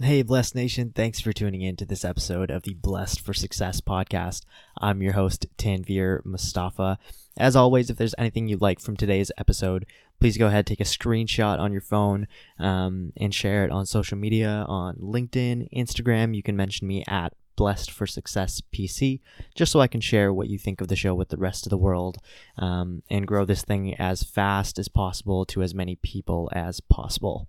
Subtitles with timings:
[0.00, 0.92] Hey, Blessed Nation.
[0.94, 4.44] Thanks for tuning in to this episode of the Blessed for Success podcast.
[4.80, 7.00] I'm your host, Tanvir Mustafa.
[7.36, 9.86] As always, if there's anything you like from today's episode,
[10.20, 12.28] please go ahead, take a screenshot on your phone,
[12.60, 16.32] um, and share it on social media on LinkedIn, Instagram.
[16.32, 19.18] You can mention me at Blessed for Success PC,
[19.56, 21.70] just so I can share what you think of the show with the rest of
[21.70, 22.18] the world
[22.56, 27.48] um, and grow this thing as fast as possible to as many people as possible.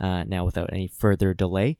[0.00, 1.76] Uh, now, without any further delay,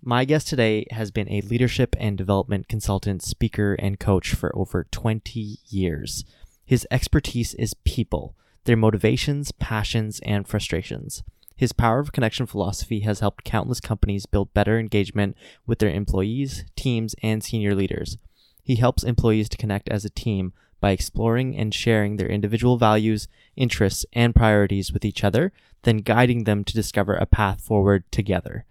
[0.00, 4.86] my guest today has been a leadership and development consultant, speaker, and coach for over
[4.92, 6.24] 20 years.
[6.64, 11.24] His expertise is people, their motivations, passions, and frustrations.
[11.56, 15.36] His power of connection philosophy has helped countless companies build better engagement
[15.66, 18.18] with their employees, teams, and senior leaders.
[18.62, 23.26] He helps employees to connect as a team by exploring and sharing their individual values,
[23.56, 28.64] interests, and priorities with each other, then guiding them to discover a path forward together.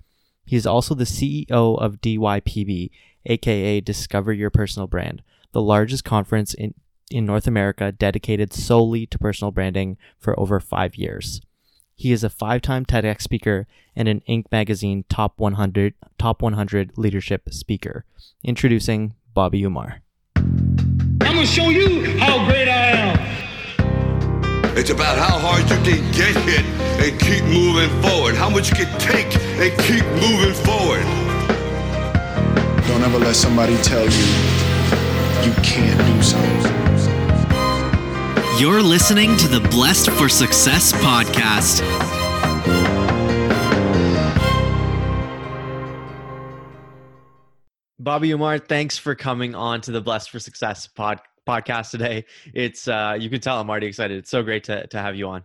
[0.46, 2.90] He is also the CEO of DYPB,
[3.26, 6.74] aka Discover Your Personal Brand, the largest conference in,
[7.12, 11.42] in North America dedicated solely to personal branding for over five years.
[11.96, 14.46] He is a five-time TEDx speaker and an Inc.
[14.52, 18.06] magazine top 100 top 100 leadership speaker.
[18.44, 20.02] Introducing Bobby Umar.
[20.36, 23.37] I'm gonna show you how great I am.
[24.80, 26.64] It's about how hard you can get hit
[27.02, 28.36] and keep moving forward.
[28.36, 29.26] How much you can take
[29.58, 31.02] and keep moving forward.
[32.86, 34.26] Don't ever let somebody tell you
[35.44, 36.78] you can't do something.
[38.60, 41.82] You're listening to the Blessed for Success podcast.
[48.00, 52.26] Bobby Umar, thanks for coming on to the Blessed for Success pod, podcast today.
[52.54, 54.18] It's uh, you can tell I'm already excited.
[54.18, 55.44] It's so great to to have you on.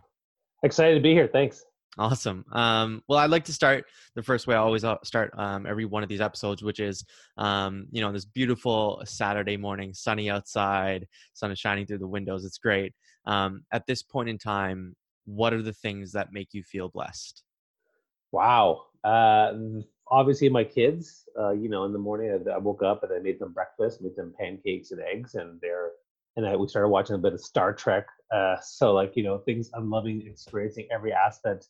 [0.63, 1.27] Excited to be here.
[1.27, 1.65] Thanks.
[1.97, 2.43] Awesome.
[2.51, 5.85] Um, well, I'd like to start the first way I always uh, start um, every
[5.85, 7.05] one of these episodes, which is,
[7.37, 12.45] um, you know, this beautiful Saturday morning, sunny outside, sun is shining through the windows.
[12.45, 12.93] It's great.
[13.25, 17.43] Um, at this point in time, what are the things that make you feel blessed?
[18.31, 18.85] Wow.
[19.03, 19.53] Uh,
[20.13, 21.25] obviously, my kids.
[21.39, 24.01] Uh, you know, in the morning, I, I woke up and I made them breakfast,
[24.01, 25.91] made them pancakes and eggs, and they're
[26.35, 28.07] and I, we started watching a bit of Star Trek.
[28.33, 31.67] Uh, so, like, you know, things I'm loving experiencing every aspect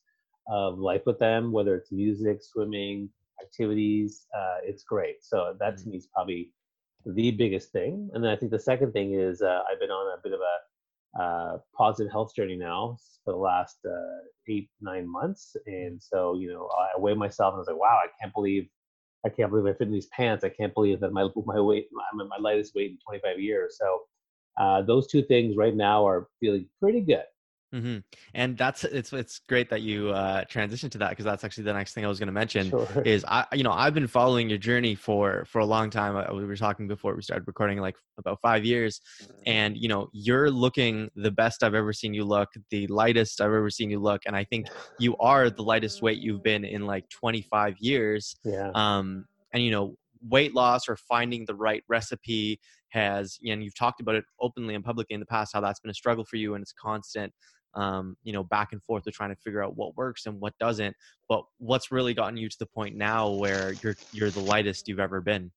[0.48, 3.10] of life with them, whether it's music, swimming,
[3.42, 4.28] activities.
[4.36, 5.24] Uh, it's great.
[5.24, 6.52] So that to me is probably
[7.06, 8.10] the biggest thing.
[8.14, 10.40] And then I think the second thing is uh, I've been on a bit of
[10.40, 10.56] a
[11.20, 15.56] uh, positive health journey now for the last uh, eight nine months.
[15.66, 18.68] And so you know I weigh myself and I was like, wow, I can't believe.
[19.26, 20.44] I can't believe I fit in these pants.
[20.44, 23.78] I can't believe that my my weight, I'm at my lightest weight in 25 years.
[23.80, 24.02] So
[24.60, 27.24] uh, those two things right now are feeling pretty good.
[27.74, 28.00] Mm-hmm.
[28.36, 31.74] And that's it's it's great that you uh, transitioned to that because that's actually the
[31.74, 33.02] next thing I was going to mention Sure.
[33.04, 36.16] is I you know I've been following your journey for for a long time.
[36.16, 39.02] Uh, We were talking before we started recording like about five years,
[39.48, 43.48] and you know you're looking the best I've ever seen you look, the lightest I've
[43.48, 44.68] ever seen you look, and I think
[45.00, 48.36] you are the lightest weight you've been in like 25 years.
[48.44, 48.70] Yeah.
[48.76, 49.96] Um, and you know
[50.30, 52.60] weight loss or finding the right recipe
[52.90, 55.92] has and you've talked about it openly and publicly in the past how that's been
[55.92, 57.34] a struggle for you and it's constant
[57.76, 60.58] um, you know, back and forth of trying to figure out what works and what
[60.60, 60.96] doesn't.
[61.28, 65.00] But what's really gotten you to the point now where you're you're the lightest you've
[65.00, 65.52] ever been?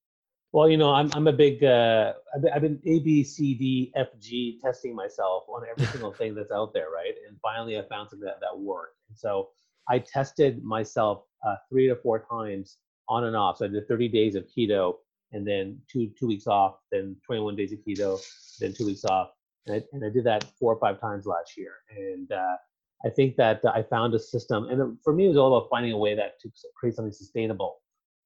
[0.52, 3.54] Well, you know, I'm I'm a big uh, I've been, I've been A B C
[3.54, 7.14] D F G testing myself on every single thing that's out there, right?
[7.28, 8.96] And finally, I found something that that worked.
[9.08, 9.50] And so
[9.88, 12.78] I tested myself uh, three to four times
[13.08, 13.58] on and off.
[13.58, 14.94] So I did 30 days of keto,
[15.32, 18.20] and then two two weeks off, then 21 days of keto,
[18.60, 19.30] then two weeks off,
[19.66, 21.72] and I, and I did that four or five times last year.
[21.96, 22.56] And uh,
[23.04, 25.92] I think that I found a system, and for me, it was all about finding
[25.92, 27.76] a way that to create something sustainable.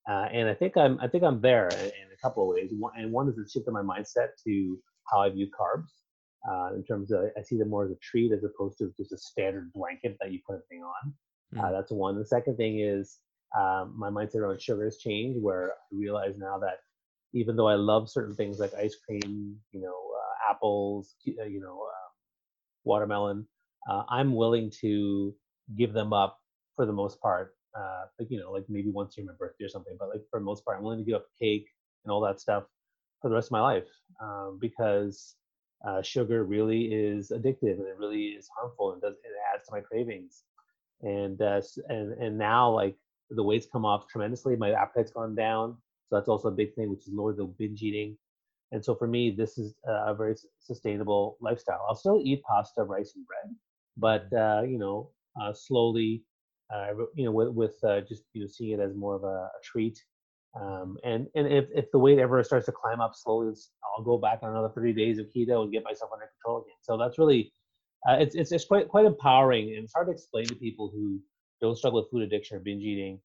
[0.09, 2.71] Uh, and I think I'm I think I'm there in, in a couple of ways.
[2.79, 4.79] One, and one is to shift in my mindset to
[5.11, 5.89] how I view carbs.
[6.51, 9.13] Uh, in terms of, I see them more as a treat as opposed to just
[9.13, 11.15] a standard blanket that you put a thing on.
[11.59, 11.73] Uh, Mm.
[11.73, 12.17] that's one.
[12.17, 13.19] The second thing is
[13.59, 16.79] um, my mindset around sugar has changed, where I realize now that
[17.35, 20.10] even though I love certain things like ice cream, you know, uh,
[20.51, 22.11] apples, uh, you know, um,
[22.85, 23.47] watermelon,
[23.89, 25.35] uh, I'm willing to
[25.77, 26.39] give them up
[26.77, 27.55] for the most part.
[27.79, 30.41] Uh, like you know, like maybe once during my birthday or something, but like for
[30.41, 31.69] the most part, I'm willing to give up cake
[32.05, 32.65] and all that stuff
[33.21, 33.89] for the rest of my life
[34.23, 35.37] um, because
[35.87, 39.73] uh, sugar really is addictive and it really is harmful and does it adds to
[39.73, 40.43] my cravings.
[41.03, 42.97] And uh, and and now like
[43.31, 44.57] the weight's come off tremendously.
[44.57, 45.77] My appetite's gone down,
[46.09, 48.19] so that's also a big thing, which is lower the binge eating.
[48.73, 51.85] And so for me, this is a very sustainable lifestyle.
[51.89, 53.57] I'll still eat pasta, rice, and bread,
[53.97, 56.23] but uh, you know, uh, slowly
[56.73, 59.27] uh, you know, with, with uh, just you know seeing it as more of a,
[59.27, 59.99] a treat.
[60.61, 63.53] Um, and and if, if the weight ever starts to climb up slowly,
[63.97, 66.77] I'll go back on another 30 days of keto and get myself under control again.
[66.83, 67.53] So that's really
[68.09, 71.21] uh, it's, it's it's quite quite empowering and it's hard to explain to people who
[71.61, 73.21] don't struggle with food addiction or binge eating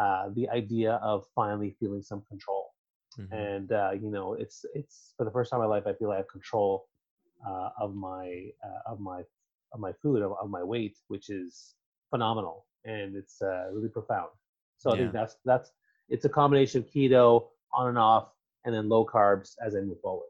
[0.00, 2.69] uh, the idea of finally feeling some control.
[3.18, 3.34] Mm-hmm.
[3.34, 6.10] And uh, you know, it's it's for the first time in my life I feel
[6.10, 6.86] I have control
[7.46, 9.22] uh, of my uh, of my
[9.72, 11.74] of my food of, of my weight, which is
[12.10, 14.30] phenomenal and it's uh, really profound.
[14.78, 15.72] So I think that's that's
[16.08, 18.28] it's a combination of keto on and off,
[18.64, 20.28] and then low carbs as I move forward.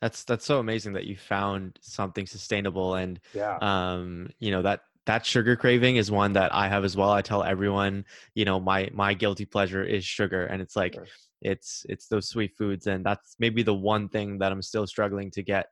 [0.00, 3.56] That's that's so amazing that you found something sustainable and yeah.
[3.62, 7.12] um you know that that sugar craving is one that I have as well.
[7.12, 8.04] I tell everyone,
[8.34, 11.06] you know, my my guilty pleasure is sugar and it's like sure.
[11.46, 15.30] It's it's those sweet foods and that's maybe the one thing that I'm still struggling
[15.30, 15.66] to get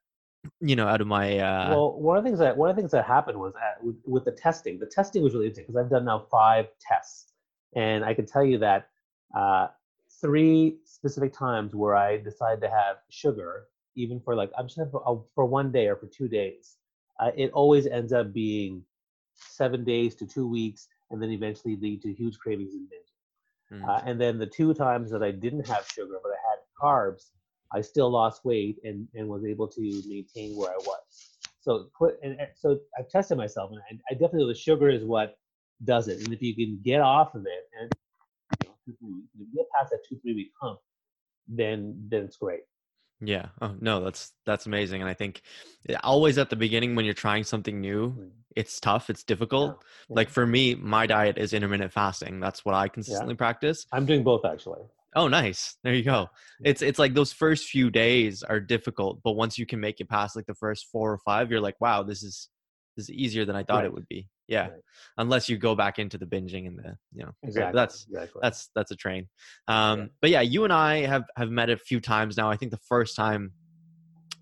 [0.61, 2.81] you know out of my uh well one of the things that one of the
[2.81, 5.85] things that happened was at, with, with the testing the testing was really interesting because
[5.85, 7.33] i've done now five tests
[7.75, 8.89] and i can tell you that
[9.35, 9.69] uh
[10.21, 13.65] three specific times where i decided to have sugar
[13.97, 16.77] even for like i'm just for, uh, for one day or for two days
[17.21, 18.83] uh, it always ends up being
[19.35, 23.14] seven days to two weeks and then eventually lead to huge cravings and binge
[23.75, 23.89] mm.
[23.89, 27.31] uh, and then the two times that i didn't have sugar but i had carbs
[27.75, 31.31] I still lost weight and, and was able to maintain where I was.
[31.61, 31.89] So,
[32.23, 35.39] and, so I've tested myself, and I, I definitely the sugar is what
[35.85, 36.23] does it.
[36.23, 37.93] And if you can get off of it, and
[38.87, 40.79] you know, get past that two three week hump,
[41.49, 42.61] then then it's great.
[43.21, 43.47] Yeah.
[43.61, 45.01] Oh no, that's that's amazing.
[45.01, 45.43] And I think
[45.89, 48.31] eh, always at the beginning when you're trying something new, mm.
[48.57, 49.71] it's tough, it's difficult.
[49.71, 49.89] Yeah.
[50.11, 50.15] Yeah.
[50.17, 52.41] Like for me, my diet is intermittent fasting.
[52.41, 53.39] That's what I consistently yeah.
[53.39, 53.87] practice.
[53.93, 54.83] I'm doing both actually.
[55.17, 55.77] Oh, nice.
[55.85, 56.29] There you go.
[56.65, 60.09] It's it's like those first few days are difficult, but once you can make it
[60.09, 62.49] past like the first four or five, you're like, wow, this is
[62.97, 63.87] this is easier than I thought right.
[63.87, 64.29] it would be.
[64.49, 64.69] Yeah.
[64.69, 64.81] Right.
[65.19, 67.79] Unless you go back into the binging and the you know exactly.
[67.79, 68.41] that's exactly.
[68.43, 69.29] that's that's a train.
[69.69, 70.07] Um yeah.
[70.21, 72.51] but yeah, you and I have have met a few times now.
[72.51, 73.53] I think the first time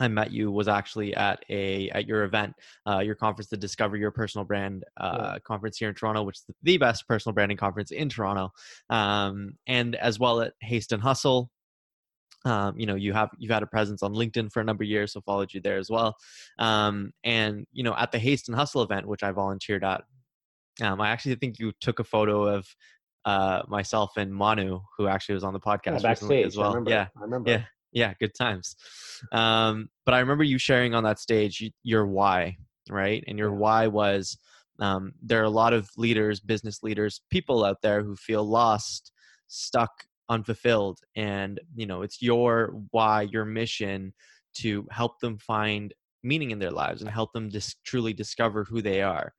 [0.00, 2.54] I met you was actually at a at your event,
[2.88, 5.38] uh, your conference, the Discover Your Personal Brand uh, yeah.
[5.44, 8.50] conference here in Toronto, which is the best personal branding conference in Toronto,
[8.90, 11.50] um, and as well at Haste and Hustle.
[12.44, 14.88] Um, you know, you have you've had a presence on LinkedIn for a number of
[14.88, 16.16] years, so followed you there as well.
[16.58, 20.02] Um, and you know, at the Haste and Hustle event, which I volunteered at,
[20.82, 22.66] um, I actually think you took a photo of
[23.24, 26.70] uh, myself and Manu, who actually was on the podcast yeah, recently as well.
[26.70, 27.50] I remember, yeah, I remember.
[27.50, 27.62] Yeah,
[27.92, 28.74] yeah, good times.
[29.32, 32.56] Um, but I remember you sharing on that stage your why,
[32.90, 33.22] right?
[33.28, 34.36] And your why was
[34.80, 39.12] um, there are a lot of leaders, business leaders, people out there who feel lost,
[39.46, 39.90] stuck,
[40.32, 44.12] unfulfilled, and you know it's your why, your mission
[44.54, 48.80] to help them find meaning in their lives and help them dis- truly discover who
[48.82, 49.34] they are.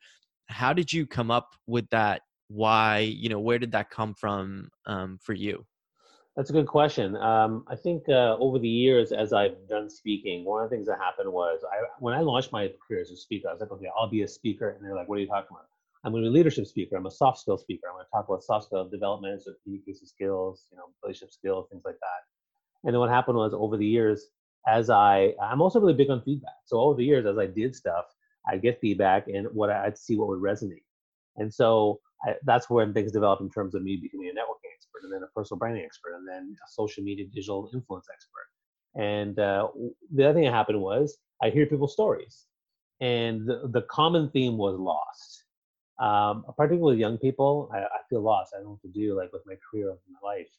[0.48, 2.22] How did you come up with that?
[2.48, 3.00] Why?
[3.00, 5.66] You know, where did that come from um, for you?
[6.36, 7.16] That's a good question.
[7.18, 10.88] Um, I think uh, over the years, as I've done speaking, one of the things
[10.88, 13.72] that happened was I, when I launched my career as a speaker, I was like,
[13.72, 14.70] okay, I'll be a speaker.
[14.70, 15.68] And they're like, what are you talking about?
[16.04, 16.98] I'm going to be a leadership speaker.
[16.98, 17.88] I'm a soft skill speaker.
[17.88, 21.68] I'm going to talk about soft skill development, so communication skills, you know, relationship skills,
[21.72, 22.22] things like that.
[22.84, 24.28] And then what happened was over the years,
[24.68, 26.60] as I, I'm also really big on feedback.
[26.66, 28.06] So over the years, as I did stuff,
[28.48, 30.84] I get feedback and what I'd see what would resonate.
[31.38, 35.04] And so I, that's when things developed in terms of me becoming a networking expert,
[35.04, 39.02] and then a personal branding expert, and then a social media digital influence expert.
[39.02, 39.70] And uh,
[40.14, 42.46] the other thing that happened was I hear people's stories,
[43.00, 45.43] and the, the common theme was lost.
[46.00, 48.54] Um, particularly with young people, I, I, feel lost.
[48.54, 50.50] I don't know what to do, like with my career, with my life.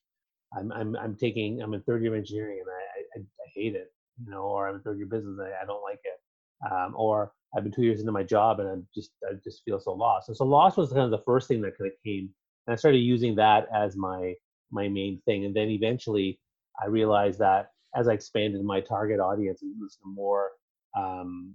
[0.56, 3.74] I'm, I'm, I'm taking, I'm in third year of engineering, and I, I, I hate
[3.74, 3.92] it,
[4.24, 6.94] you know, or I'm in third year business, and I, I don't like it, um,
[6.96, 9.92] or I've been two years into my job, and I'm just, I just feel so
[9.92, 10.28] lost.
[10.28, 12.30] And so lost was kind of the first thing that kind of came
[12.66, 14.34] and I started using that as my
[14.70, 15.44] my main thing.
[15.44, 16.40] And then eventually,
[16.82, 20.50] I realized that as I expanded my target audience and listen to more,
[20.98, 21.54] um,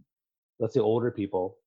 [0.60, 1.58] let's say older people,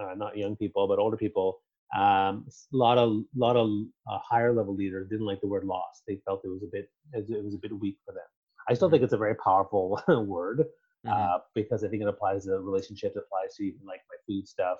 [0.00, 1.60] uh, not young people, but older people,
[1.96, 3.68] um, a lot of lot of
[4.10, 6.02] uh, higher level leaders didn't like the word lost.
[6.06, 8.22] They felt it was a bit it was a bit weak for them.
[8.68, 8.94] I still mm-hmm.
[8.94, 10.64] think it's a very powerful word
[11.06, 11.36] uh, mm-hmm.
[11.54, 14.78] because I think it applies to relationships, applies to even like my food stuff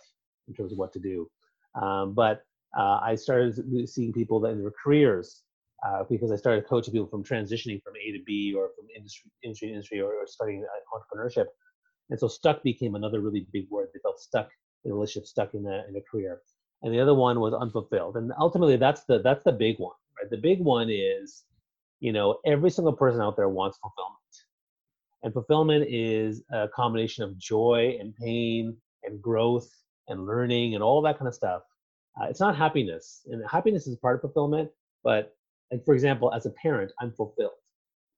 [0.48, 1.28] in terms of what to do.
[1.80, 2.42] Um, but
[2.78, 5.42] uh, I started seeing people that in their careers
[5.86, 9.30] uh, because I started coaching people from transitioning from A to B or from industry
[9.42, 10.64] industry to industry or, or starting
[10.94, 11.46] entrepreneurship.
[12.10, 13.88] And so stuck became another really big word.
[13.92, 14.48] They felt stuck
[14.84, 16.40] in a relationship, stuck in a in a career.
[16.82, 18.16] And the other one was unfulfilled.
[18.16, 20.30] And ultimately that's the that's the big one, right?
[20.30, 21.44] The big one is,
[22.00, 24.18] you know, every single person out there wants fulfillment.
[25.22, 29.70] And fulfillment is a combination of joy and pain and growth
[30.08, 31.62] and learning and all that kind of stuff
[32.20, 34.70] uh, it's not happiness, and happiness is part of fulfillment.
[35.02, 35.34] But
[35.70, 37.52] like for example, as a parent, I'm fulfilled.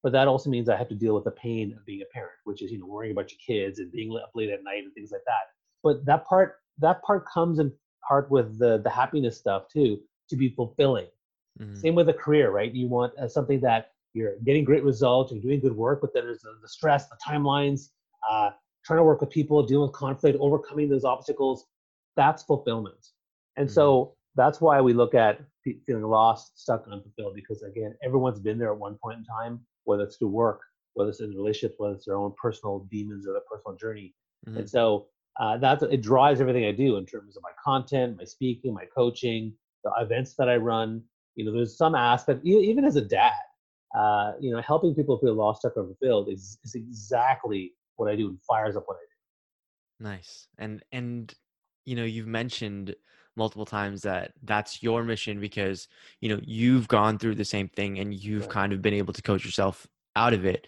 [0.02, 2.34] But that also means I have to deal with the pain of being a parent,
[2.44, 4.92] which is you know worrying about your kids and being up late at night and
[4.94, 5.53] things like that.
[5.84, 7.70] But that part that part comes in
[8.08, 10.00] part with the the happiness stuff too
[10.30, 11.06] to be fulfilling.
[11.60, 11.76] Mhm.
[11.76, 12.72] Same with a career, right?
[12.72, 16.24] You want uh, something that you're getting great results, you're doing good work, but then
[16.24, 17.90] there's the, the stress, the timelines,
[18.28, 18.50] uh,
[18.84, 21.66] trying to work with people, dealing with conflict, overcoming those obstacles.
[22.16, 23.08] That's fulfillment.
[23.56, 25.40] And so that's why we look at
[25.86, 30.04] feeling lost, stuck, unfulfilled, because again, everyone's been there at one point in time, whether
[30.04, 30.60] it's through work,
[30.94, 34.14] whether it's in relationships, whether it's their own personal demons or their personal journey.
[34.46, 34.58] Mhm.
[34.58, 35.08] And so
[35.40, 38.84] uh, that's it drives everything I do in terms of my content, my speaking, my
[38.94, 41.02] coaching, the events that I run.
[41.34, 43.32] You know, there's some aspect, even as a dad,
[43.96, 48.16] uh, you know, helping people feel lost, stuck, or fulfilled is, is exactly what I
[48.16, 50.08] do and fires up what I do.
[50.08, 50.48] Nice.
[50.58, 51.34] And and
[51.84, 52.94] you know, you've mentioned
[53.36, 55.88] multiple times that that's your mission because,
[56.20, 58.48] you know, you've gone through the same thing and you've Yeah.
[58.48, 59.86] kind of been able to coach yourself
[60.16, 60.66] out of it.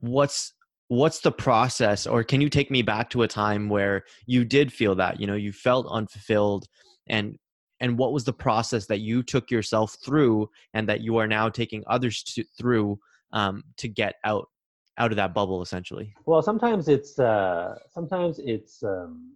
[0.00, 0.54] What's
[0.92, 4.70] what's the process or can you take me back to a time where you did
[4.70, 6.68] feel that, you know, you felt unfulfilled
[7.06, 7.38] and
[7.80, 11.48] and what was the process that you took yourself through and that you are now
[11.48, 12.98] taking others to, through
[13.32, 14.50] um, to get out
[14.98, 19.32] out of that bubble essentially Well, sometimes it's uh, sometimes it's um,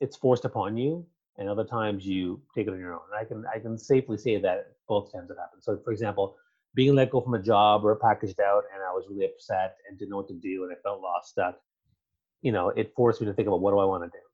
[0.00, 1.06] it's forced upon you,
[1.38, 3.08] and other times you take it on your own.
[3.18, 5.62] I can I can safely say that both times it happened.
[5.64, 6.36] So, for example,
[6.74, 9.98] being let go from a job or packaged out, and I was really upset and
[9.98, 11.56] didn't know what to do, and I felt lost, stuck.
[12.42, 14.24] You know, it forced me to think about what do I want to do.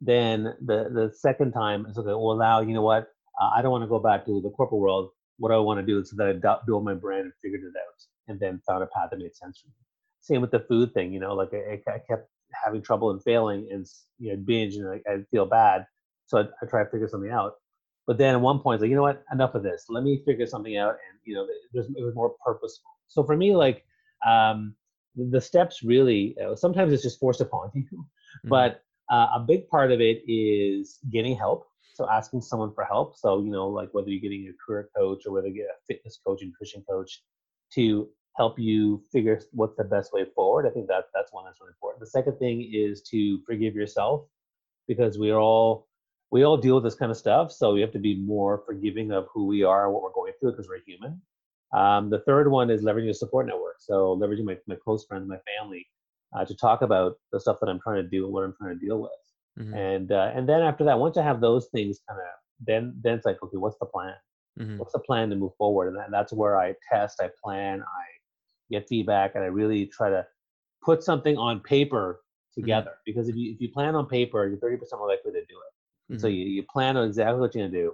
[0.00, 2.08] Then the the second time it's okay.
[2.08, 3.08] Well, now you know what?
[3.40, 5.10] Uh, I don't want to go back to the corporate world.
[5.38, 6.04] What do I want to do?
[6.04, 9.10] So that I built my brand and figured it out, and then found a path
[9.10, 9.74] that made sense for me.
[10.20, 11.12] Same with the food thing.
[11.12, 13.86] You know, like I, I kept having trouble and failing and
[14.18, 15.86] you know binge and I, I feel bad,
[16.26, 17.54] so I, I try to figure something out.
[18.06, 19.24] But then at one point, it's like you know what?
[19.32, 19.86] Enough of this.
[19.88, 22.90] Let me figure something out, and you know, it was more purposeful.
[23.08, 23.84] So for me, like
[24.26, 24.74] um,
[25.16, 28.06] the, steps really uh, sometimes it's just forced upon you,
[28.44, 28.48] Mhm.
[28.48, 31.66] but uh, a big part of it is getting help.
[31.94, 33.16] So asking someone for help.
[33.16, 35.78] So you know, like whether you're getting a career coach or whether you get a
[35.86, 37.22] fitness coach, and nutrition coach,
[37.74, 40.66] to help you figure what's the best way forward.
[40.66, 42.00] I think that that's one that's really important.
[42.00, 44.26] The second thing is to forgive yourself
[44.86, 45.85] because we are all
[46.30, 47.52] we all deal with this kind of stuff.
[47.52, 50.32] So we have to be more forgiving of who we are and what we're going
[50.40, 51.22] through because we're human.
[51.72, 53.76] Um, the third one is leveraging a support network.
[53.80, 55.86] So leveraging my, my close friends, my family,
[56.36, 58.78] uh, to talk about the stuff that I'm trying to do and what I'm trying
[58.78, 59.10] to deal with.
[59.58, 59.74] Mhm.
[59.74, 62.26] And uh, and then after that, once I have those things kind of,
[62.66, 64.14] then then it's like, okay, what's the plan?
[64.58, 64.78] Mhm.
[64.78, 65.88] What's the plan to move forward?
[65.88, 68.04] And that, that's where I test, I plan, I
[68.70, 70.26] get feedback, and I really try to
[70.82, 72.22] put something on paper
[72.54, 72.98] together.
[73.06, 75.72] Because if you if you plan on paper, you're 30% more likely to do it.
[76.14, 76.32] So Mhm.
[76.32, 77.92] you, you plan on exactly what you're gonna do.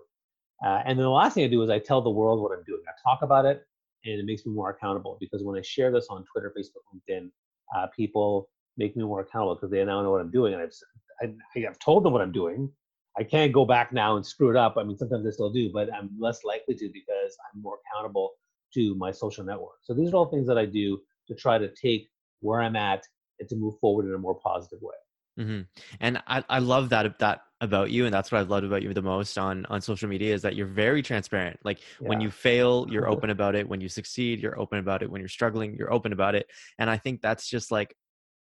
[0.65, 2.65] Uh, and then the last thing I do is I tell the world what I'm
[2.65, 2.83] doing.
[2.89, 3.67] I talk about it,
[4.05, 7.31] and it makes me more accountable because when I share this on Twitter, Facebook, LinkedIn,
[7.77, 10.55] uh, people make me more accountable because they now know what I'm doing.
[10.55, 12.71] And I've I, I've told them what I'm doing.
[13.19, 14.77] I can't go back now and screw it up.
[14.79, 18.33] I mean, sometimes I still do, but I'm less likely to because I'm more accountable
[18.75, 19.79] to my social network.
[19.83, 22.09] So these are all things that I do to try to take
[22.41, 23.07] where I'm at
[23.39, 24.95] and to move forward in a more positive way.
[25.37, 25.61] hmm
[26.01, 28.93] And I, I love that that about you, and that's what I've loved about you
[28.93, 31.59] the most on on social media is that you're very transparent.
[31.65, 33.67] Like when you fail, you're open about it.
[33.69, 35.11] When you succeed, you're open about it.
[35.11, 36.51] When you're struggling, you're open about it.
[36.79, 37.97] And I think that's just like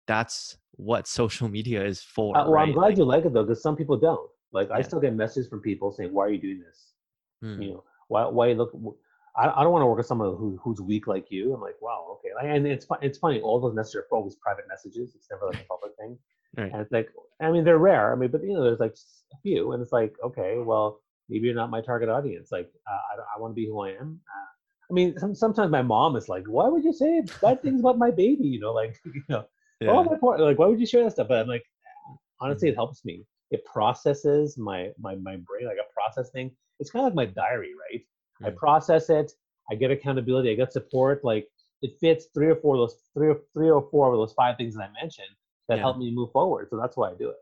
[0.08, 2.36] that's what social media is for.
[2.36, 2.68] Uh, well, right?
[2.68, 4.30] I'm glad Like, you like it though, because some people don't.
[4.52, 6.94] Like I still get messages from people saying, "Why are you doing this?
[7.44, 8.74] mm, You know, why why you look?"
[9.38, 11.54] I don't want to work with someone who who's weak like you.
[11.54, 12.34] I'm like, wow, okay.
[12.36, 13.40] Like, and it's it's funny.
[13.40, 15.16] All those messages are always private messages.
[15.16, 16.18] It's never like a public thing.
[16.58, 16.72] Right.
[16.72, 17.10] And it's like,
[17.42, 18.12] I mean, they're rare.
[18.12, 18.96] I mean, but you know, there's like
[19.34, 22.52] a few, and it's like, okay, well, maybe you're not my target audience.
[22.52, 24.20] Like, uh, I I want to be who I am.
[24.30, 24.46] Uh,
[24.90, 27.98] I mean, some, sometimes my mom is like, why would you say bad things about
[27.98, 28.46] my baby?
[28.48, 29.46] You know, like, you know,
[29.82, 29.92] Yeah.
[29.92, 31.28] oh my poor, like, why would you share that stuff?
[31.30, 31.64] But I'm like,
[32.40, 33.26] honestly, it helps me.
[33.52, 36.52] It processes my my my brain like a process thing.
[36.80, 38.02] It's kind of like my diary, right?
[38.48, 38.56] I Mm.
[38.58, 39.32] process it.
[39.72, 40.52] I get accountability.
[40.52, 41.24] I get support.
[41.24, 41.48] Like
[41.82, 44.58] it fits three or four of those three or three or four of those five
[44.58, 45.36] things that I mentioned
[45.70, 45.84] that Yeah.
[45.84, 46.68] help me move forward.
[46.70, 47.38] So that's why I do it.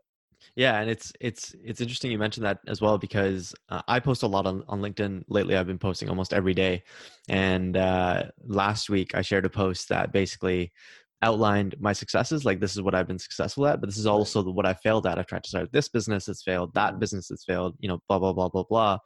[0.56, 4.22] Yeah, and it's it's it's interesting you mentioned that as well because uh, I post
[4.22, 5.54] a lot on, on LinkedIn lately.
[5.56, 6.82] I've been posting almost every day,
[7.28, 10.72] and uh, last week I shared a post that basically
[11.22, 12.46] outlined my successes.
[12.46, 15.06] Like this is what I've been successful at, but this is also what I failed
[15.06, 15.18] at.
[15.18, 16.72] I've tried to start this business, it's failed.
[16.74, 17.76] That business, it's failed.
[17.78, 18.98] You know, blah blah blah blah blah.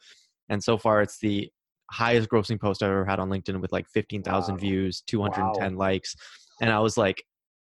[0.48, 1.50] And so far, it's the
[1.90, 4.60] highest grossing post I've ever had on LinkedIn with like fifteen thousand Wow.
[4.60, 6.14] views, two hundred and ten likes,
[6.60, 7.24] and I was like,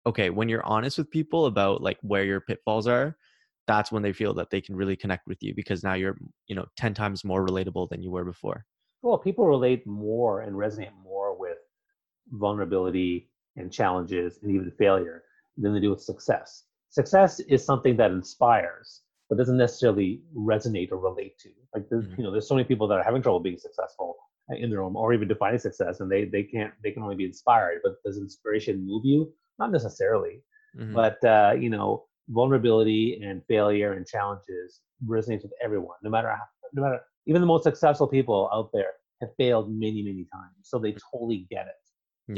[0.05, 3.17] okay, when you're honest with people about like where your pitfalls are
[3.67, 6.17] that's when they feel that they can really connect with you because now you're
[6.47, 8.65] you know 10 times more relatable than you were before.
[9.03, 11.57] Well people relate more and resonate more with
[12.31, 15.23] vulnerability and challenges and even failure
[15.57, 16.65] than they do with success.
[16.89, 21.49] Success is something that inspires but doesn't necessarily resonate or relate to.
[21.73, 22.17] Like there's Mhm.
[22.17, 24.17] you know there's so many people that are having trouble being successful
[24.49, 27.25] in their own or even defining success and they they can't they can only be
[27.25, 30.35] inspired but does inspiration move you not necessarily
[30.77, 30.93] Mhm.
[30.99, 31.89] but uh, you know
[32.29, 34.81] vulnerability and failure and challenges
[35.15, 38.93] resonates with everyone no matter how no matter even the most successful people out there
[39.21, 41.81] have failed many many times so they totally get it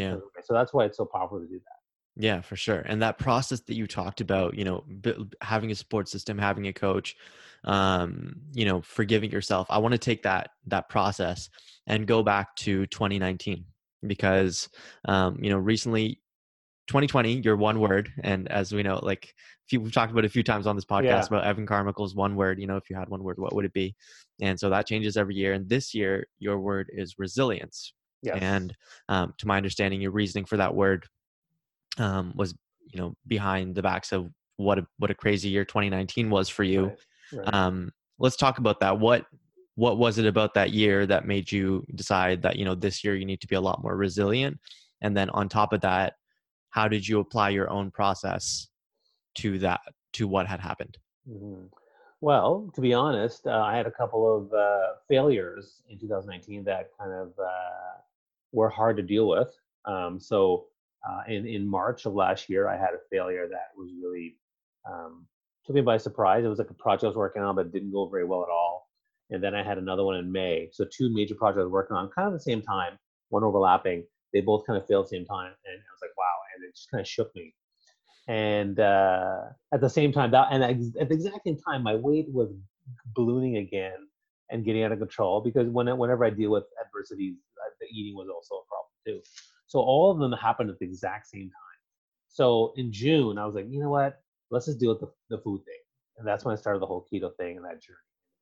[0.01, 0.15] yeah
[0.46, 1.80] so that's why it's so powerful to do that
[2.15, 2.82] Yeah, for sure.
[2.86, 6.68] And that process that you talked about, you know, b- having a support system, having
[6.68, 7.15] a coach,
[7.63, 9.65] um, you know, forgiving yourself.
[9.70, 11.50] I want to take that that process
[11.88, 13.65] and go back to 2019
[14.06, 14.70] because,
[15.06, 16.20] um, you know, recently,
[16.87, 19.33] 2020, your one word, and as we know, like
[19.67, 21.25] few, we've talked about a few times on this podcast Yeah.
[21.27, 22.59] about Evan Carmichael's one word.
[22.59, 23.95] You know, if you had one word, what would it be?
[24.41, 25.53] And so that changes every year.
[25.53, 27.93] And this year, your word is resilience.
[28.21, 28.75] yes And
[29.07, 31.05] um, to my understanding, your reasoning for that word
[31.97, 32.53] um, was,
[32.91, 36.63] you know, behind the backs of what a, what a crazy year 2019 was for
[36.63, 36.85] you.
[36.85, 36.97] Right,
[37.33, 37.53] right.
[37.53, 38.99] Um, let's talk about that.
[38.99, 39.25] What
[39.75, 43.15] what was it about that year that made you decide that you know this year
[43.15, 44.59] you need to be a lot more resilient?
[45.01, 46.13] And then on top of that,
[46.74, 48.68] how did you apply your own process
[49.36, 49.82] to that
[50.13, 50.98] to what had happened?
[51.30, 51.70] Mhm.
[52.20, 56.89] Well, to be honest, uh, I had a couple of uh, failures in 2019 that
[56.98, 57.98] kind of uh,
[58.51, 59.53] were hard to deal with.
[59.86, 60.68] Um, so,
[61.08, 64.38] uh, in in March of last year, I had a failure that was really
[64.89, 65.27] um,
[65.65, 66.44] took me by surprise.
[66.44, 68.50] It was like a project I was working on, but didn't go very well at
[68.50, 68.89] all.
[69.30, 70.70] And then I had another one in May.
[70.72, 72.98] So two major projects I was working on, kind of the same time,
[73.30, 74.06] one overlapping.
[74.34, 76.32] They both kind of failed at the same time, and I was like, wow!
[76.63, 77.53] And it just kind of shook me.
[78.27, 79.41] And uh,
[79.74, 82.50] at the same time that and at the exact same time my weight was
[83.15, 84.08] ballooning again
[84.50, 88.15] and getting out of control because when, whenever i deal with adversities uh, the eating
[88.15, 89.22] was also a problem too.
[89.67, 91.79] So all of them happened at the exact same time.
[92.29, 94.22] So in june i was like you know what?
[94.51, 95.81] Let's just deal with the, the food thing.
[96.18, 97.98] And that's when i started the whole keto thing and that journey.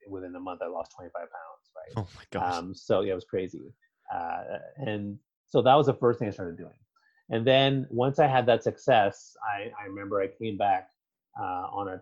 [0.08, 1.94] Within a month i lost 25 pounds right?
[1.98, 2.58] Oh my gosh!
[2.58, 3.74] um, so yeah, it was crazy.
[4.14, 4.44] Uh,
[4.78, 5.18] and
[5.48, 6.74] so that was the first thing I started doing.
[7.32, 10.90] And then once I had that success, I, I remember I came back
[11.40, 12.02] uh, on a,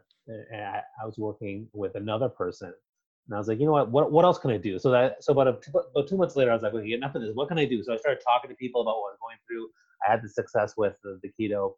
[0.53, 2.73] I, was working with another person,
[3.27, 4.79] and I was like, you know what, what, what else can I do?
[4.79, 7.21] So that, so about, a, about two months later, I was like, okay, enough of
[7.21, 7.31] this.
[7.35, 7.83] What can I do?
[7.83, 9.69] So I started talking to people about what I was going through.
[10.05, 11.73] I had the success with the, the keto,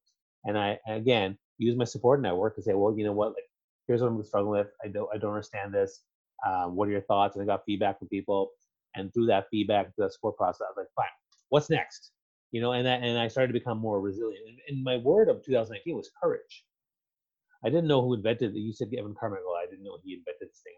[0.45, 3.43] and I again used my support network to say, well, you know what, like
[3.87, 4.67] here's what I'm struggling with.
[4.83, 6.01] I don't, I don't understand this.
[6.47, 7.35] Um, what are your thoughts?
[7.35, 8.51] And I got feedback from people,
[8.95, 11.13] and through that feedback, through that support process, I was like, fine,
[11.49, 12.11] what's next?
[12.51, 14.43] You know, and I, and I started to become more resilient.
[14.47, 16.65] And, and my word of 2019 was courage.
[17.63, 18.59] I didn't know who invented it.
[18.59, 19.53] You said Evan Carmichael.
[19.61, 20.73] I didn't know he invented this thing.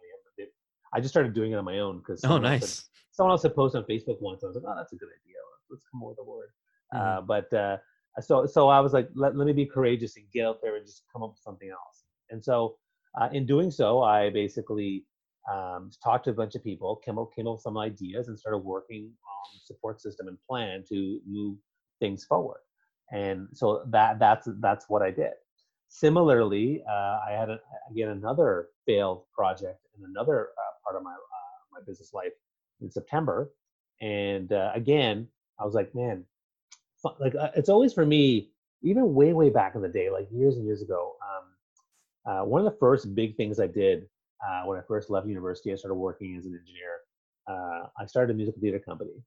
[0.93, 2.85] I just started doing it on my own because oh, nice.
[3.11, 4.43] someone else had posted on Facebook once.
[4.43, 5.35] I was like, oh, that's a good idea.
[5.69, 6.49] Let's come up with a word.
[6.95, 7.77] Uh, but uh,
[8.21, 10.85] so so I was like, let, let me be courageous and get out there and
[10.85, 12.03] just come up with something else.
[12.29, 12.75] And so
[13.19, 15.05] uh, in doing so, I basically
[15.51, 18.39] um, talked to a bunch of people, came up came up with some ideas, and
[18.39, 21.57] started working on support system and plan to move
[21.99, 22.59] things forward.
[23.11, 25.33] And so that that's that's what I did.
[25.89, 27.59] Similarly, uh, I had a,
[27.91, 32.33] again another failed project in another uh, part of my uh, my business life
[32.81, 33.51] in September,
[34.01, 35.27] and uh, again
[35.59, 36.25] I was like, man,
[37.19, 38.49] like uh, it's always for me,
[38.81, 41.15] even way way back in the day, like years and years ago.
[41.21, 41.43] Um,
[42.25, 44.07] uh, one of the first big things I did
[44.47, 46.99] uh, when I first left university, I started working as an engineer.
[47.47, 49.23] Uh, I started a musical theater company,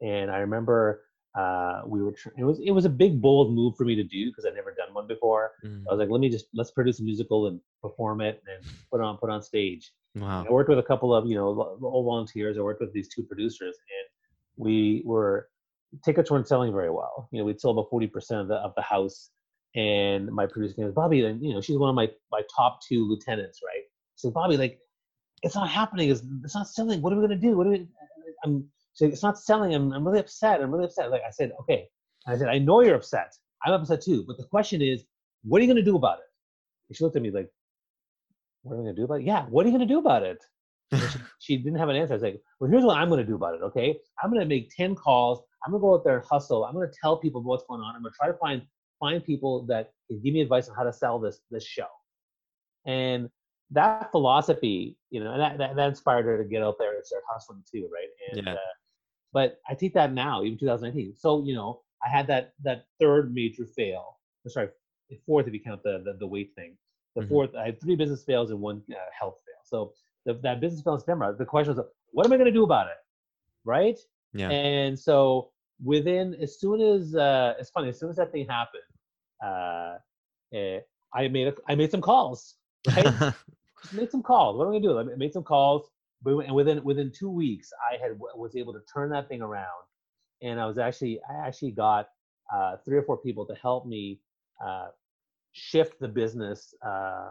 [0.00, 1.02] and I remember
[1.38, 2.12] uh, we were.
[2.12, 4.54] Tr- it was it was a big bold move for me to do because I'd
[4.54, 5.52] never done one before.
[5.64, 5.84] Mm.
[5.88, 9.00] I was like, let me just let's produce a musical and perform it and put
[9.00, 9.92] on put on stage.
[10.16, 10.44] Wow.
[10.48, 12.58] I worked with a couple of you know old volunteers.
[12.58, 15.48] I worked with these two producers, and we were
[16.04, 17.28] tickets weren't selling very well.
[17.32, 19.30] You know, we'd sold about forty percent of the of the house.
[19.76, 22.80] And my producer name is Bobby, and you know, she's one of my my top
[22.86, 23.79] two lieutenants, right?
[24.20, 24.78] So Bobby, like,
[25.42, 26.10] it's not happening.
[26.10, 27.00] It's, it's not selling.
[27.00, 27.56] What are we gonna do?
[27.56, 27.88] What are we?
[28.44, 29.74] I'm so it's not selling.
[29.74, 30.60] I'm I'm really upset.
[30.60, 31.10] I'm really upset.
[31.10, 31.88] Like I said, okay.
[32.26, 33.32] I said, I know you're upset.
[33.64, 34.24] I'm upset too.
[34.26, 35.04] But the question is,
[35.42, 36.26] what are you gonna do about it?
[36.88, 37.48] And she looked at me like,
[38.62, 39.24] what are we gonna do about it?
[39.24, 40.44] Yeah, what are you gonna do about it?
[40.92, 40.98] She,
[41.38, 42.14] she didn't have an answer.
[42.14, 43.62] I was like, well, here's what I'm going to do about it.
[43.62, 43.98] Okay.
[44.22, 45.40] I'm going to make 10 calls.
[45.64, 46.64] I'm going to go out there and hustle.
[46.64, 47.94] I'm going to tell people what's going on.
[47.94, 48.62] I'm going to try to find,
[48.98, 51.86] find people that can give me advice on how to sell this, this show.
[52.86, 53.28] And
[53.72, 57.04] that philosophy, you know, and that, that, that inspired her to get out there and
[57.06, 57.88] start hustling too.
[57.92, 58.08] Right.
[58.36, 58.54] And, Yeah.
[58.54, 58.56] uh,
[59.32, 61.14] but I take that now, even 2019.
[61.16, 64.68] So, you know, I had that, that third major fail, or sorry,
[65.26, 66.76] fourth if you count the, the, the weight thing.
[67.16, 67.28] The Mhm.
[67.28, 69.60] fourth, I had three business fails and one uh, health fail.
[69.64, 69.92] So
[70.26, 72.64] the, that business fail in September, the question was, what am I going to do
[72.64, 72.96] about it?
[73.64, 73.98] Right?
[74.32, 74.48] Yeah.
[74.50, 75.50] And so
[75.84, 78.82] within, as soon as, uh, it's funny, as soon as that thing happened,
[79.44, 79.98] uh,
[80.52, 80.80] eh,
[81.14, 82.56] I made a, I made some calls,
[82.96, 83.06] right?
[83.82, 84.56] Just made some calls.
[84.56, 85.12] What am I gonna do?
[85.12, 85.88] I made some calls,
[86.22, 89.84] but and within within two weeks, I had was able to turn that thing around,
[90.42, 92.08] and I was actually I actually got
[92.52, 94.20] uh, three or four people to help me
[94.64, 94.88] uh,
[95.52, 96.74] shift the business.
[96.84, 97.30] Uh,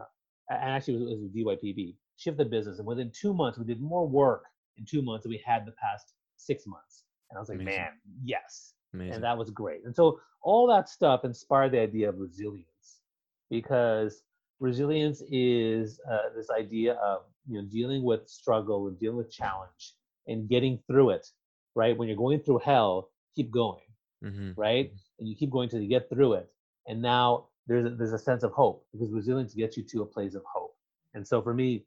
[0.50, 3.66] and actually, it was, it was DYPB shift the business, and within two months, we
[3.66, 4.44] did more work
[4.78, 7.04] in two months than we had the past six months.
[7.30, 7.82] And I was like, Amazing.
[7.82, 7.92] man,
[8.24, 9.16] yes Amazing.
[9.16, 9.86] and that was great.
[9.86, 13.02] And so all that stuff inspired the idea of resilience,
[13.50, 14.24] because
[14.60, 19.96] resilience is uh, this idea of you know dealing with struggle and dealing with challenge
[20.28, 21.28] and getting through it.
[21.76, 23.86] Right when you're going through hell, keep going.
[24.24, 26.50] hmm Right, and you keep going till you get through it.
[26.88, 30.06] And now there's a, there's a sense of hope because resilience gets you to a
[30.06, 30.76] place of hope.
[31.14, 31.86] And so for me,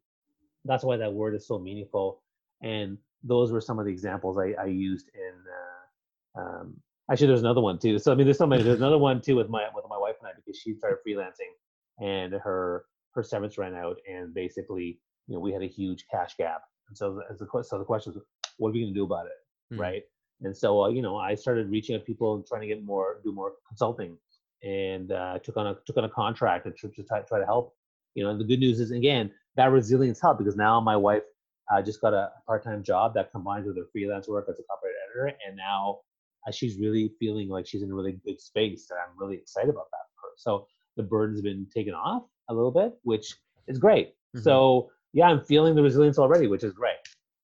[0.64, 2.22] that's why that word is so meaningful.
[2.62, 5.34] And those were some of the examples I, I used in.
[5.60, 6.76] Uh, um,
[7.10, 7.98] actually, there's another one too.
[7.98, 8.62] So I mean, there's so many.
[8.62, 11.52] There's another one too with my with my wife and I because she started freelancing
[12.00, 16.34] and her her severance ran out, and basically, you know, we had a huge cash
[16.36, 16.62] gap.
[16.88, 18.22] And so as the so the question was,
[18.58, 19.80] what are we going to do about it, Mhm.
[19.80, 20.02] right?
[20.40, 22.84] And so uh, you know, I started reaching out to people and trying to get
[22.84, 24.18] more do more consulting,
[24.62, 27.74] and uh, took on a took on a contract to, to try, try to help.
[28.14, 31.22] You know, and the good news is again that resilience helped because now my wife
[31.70, 34.94] uh, just got a part-time job that combines with her freelance work as a copyright
[35.06, 36.00] editor, and now
[36.46, 39.70] uh, she's really feeling like she's in a really good space, and I'm really excited
[39.70, 40.32] about that for her.
[40.36, 43.34] So the burden's been taken off a little bit, which
[43.66, 44.14] is great.
[44.36, 44.42] Mhm.
[44.42, 46.96] So yeah, I'm feeling the resilience already, which is great.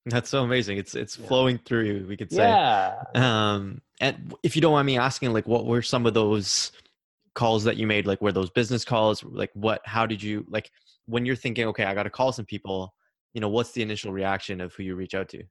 [0.07, 0.79] That's so amazing.
[0.79, 1.27] It's it's Yeah.
[1.27, 2.07] flowing through you.
[2.07, 2.49] We could say.
[2.49, 3.03] Yeah.
[3.15, 6.73] Um, and if you don't mind me asking, like, what were some of those
[7.35, 8.07] calls that you made?
[8.07, 9.23] Like, were those business calls?
[9.23, 9.83] Like, what?
[9.85, 10.71] How did you like
[11.07, 12.95] when you're thinking, okay, I got to call some people?
[13.35, 15.43] You know, what's the initial reaction of who you reach out to?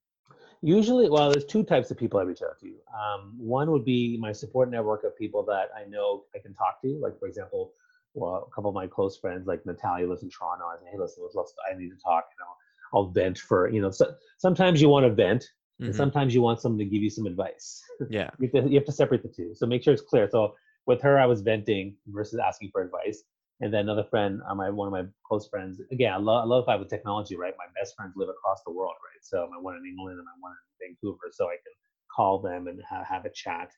[0.64, 2.74] Usually, well, there's two types of people I reach out to.
[2.98, 6.82] Um, one would be my support network of people that I know I can talk
[6.82, 6.98] to.
[7.00, 7.74] Like, for example,
[8.14, 10.66] well, a couple of my close friends, like Natalia, lives in Toronto.
[10.66, 12.26] I say, hey, listen, let's, let's, I need to talk.
[12.32, 12.54] You know,
[12.94, 13.92] I'll vent for you know.
[13.92, 15.46] So, sometimes you want to vent,
[15.80, 15.96] and Mhm.
[15.96, 17.84] sometimes you want someone to give you some advice.
[18.10, 18.30] Yeah.
[18.40, 19.54] you, have to, you have to separate the two.
[19.54, 20.28] So make sure it's clear.
[20.30, 20.56] So
[20.88, 23.24] with her, I was venting versus asking for advice.
[23.60, 26.48] And then another friend, uh, my one of my close friends, again, I love I
[26.48, 27.54] love with technology, right?
[27.58, 29.24] My best friends live across the world, right?
[29.24, 31.74] So my one in England and my one in Vancouver, so I can
[32.16, 33.72] call them and have, have a chat.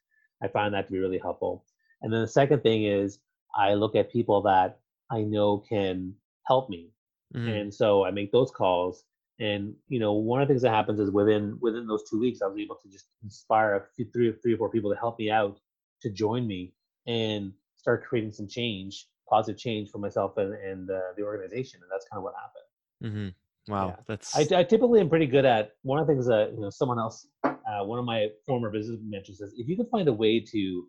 [0.44, 1.65] I find that to be really helpful.
[2.02, 3.20] And then the second thing is
[3.56, 4.80] I look at people that
[5.12, 6.16] I know can
[6.48, 6.92] help me
[7.36, 7.62] Mhm.
[7.62, 9.06] and so I make those calls.
[9.40, 12.42] And you know, one of the things that happens is within within those two weeks,
[12.42, 15.18] I was able to just inspire a few, three, three or four people to help
[15.20, 15.60] me out
[16.02, 16.74] to join me
[17.08, 21.80] and start creating some change, positive change for myself and and uh, the organization.
[21.82, 22.66] And that's kind of what happened.
[23.04, 23.74] Mm-hmm.
[23.74, 23.88] Wow.
[23.90, 23.96] Yeah.
[24.08, 26.70] That's I, I typically am pretty good at one of the things that you know
[26.70, 30.14] someone else, uh, one of my former business mentors says, if you can find a
[30.14, 30.88] way to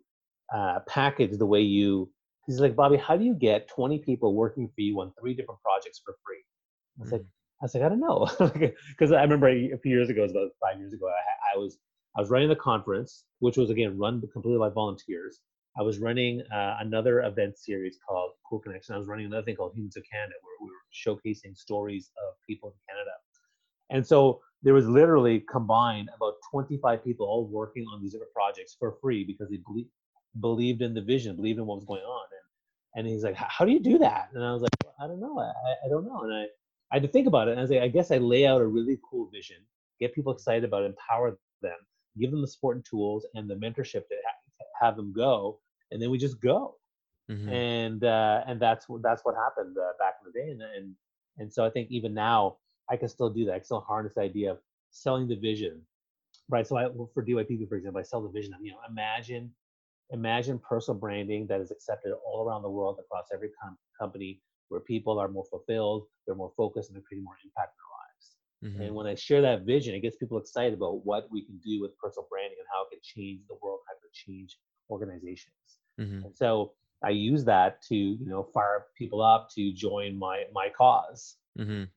[0.55, 2.11] uh, package the way you,
[2.51, 5.61] he's like Bobby, how do you get 20 people working for you on three different
[5.63, 6.43] projects for free?
[6.99, 8.29] I was like, I was like, I don't know,
[8.89, 11.59] because I remember a few years ago, it was about five years ago, I, I
[11.59, 11.79] was
[12.17, 15.41] I was running the conference, which was again run completely by volunteers.
[15.79, 18.97] I was running uh, another event series called Cool Connection.
[18.97, 22.35] I was running another thing called Humans of Canada, where we were showcasing stories of
[22.45, 23.13] people in Canada.
[23.91, 28.75] And so there was literally combined about 25 people all working on these different projects
[28.77, 29.87] for free because they belie-
[30.41, 32.27] believed in the vision, believed in what was going on.
[32.95, 34.29] And, he's like, how do you do that?
[34.35, 35.39] And I was like, well, I don't know.
[35.39, 36.23] I, I- don't know.
[36.23, 36.43] And I,
[36.93, 37.53] I had to think about it.
[37.53, 39.57] And I was like, I guess I lay out a really cool vision,
[40.01, 41.77] get people excited about it, empower them,
[42.19, 45.61] give them the support and tools and the mentorship to ha- have them go.
[45.91, 46.77] And then we just go
[47.29, 47.49] Mhm.
[47.49, 50.95] and uh, and that's what that's what happened uh, back in the day, and and
[51.39, 52.57] and so I think even now
[52.91, 53.53] I can still do that.
[53.53, 54.59] I can still harness the idea of
[54.91, 55.81] selling the vision,
[56.49, 56.67] right?
[56.67, 59.53] So I for DYPB, for example, I sell the vision of you know imagine
[60.13, 64.81] imagine personal branding that is accepted all around the world across every com- company where
[64.81, 68.37] people are more fulfilled, they're more focused, and they're creating more impact in their lives.
[68.63, 68.87] Mhm.
[68.87, 71.81] And when I share that vision, it gets people excited about what we can do
[71.81, 74.59] with personal branding and how it can change the world, how it can change
[74.91, 75.79] organizations.
[75.99, 76.25] Mhm.
[76.27, 80.69] And so I use that to, you know, fire people up to join my my
[80.71, 81.37] cause.
[81.59, 81.91] Mhm.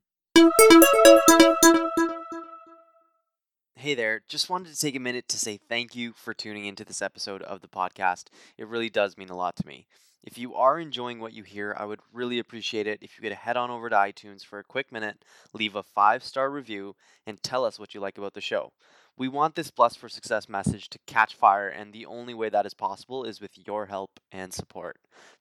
[3.84, 6.86] Hey there, just wanted to take a minute to say thank you for tuning into
[6.86, 8.28] this episode of the podcast.
[8.58, 9.88] It really does mean a lot to me.
[10.24, 13.34] If you are enjoying what you hear, I would really appreciate it if you could
[13.34, 16.96] head on over to iTunes for a quick minute, leave a five star review,
[17.28, 18.72] and tell us what you like about the show.
[19.18, 22.66] We want this Blessed for Success message to catch fire, and the only way that
[22.66, 24.96] is possible is with your help and support.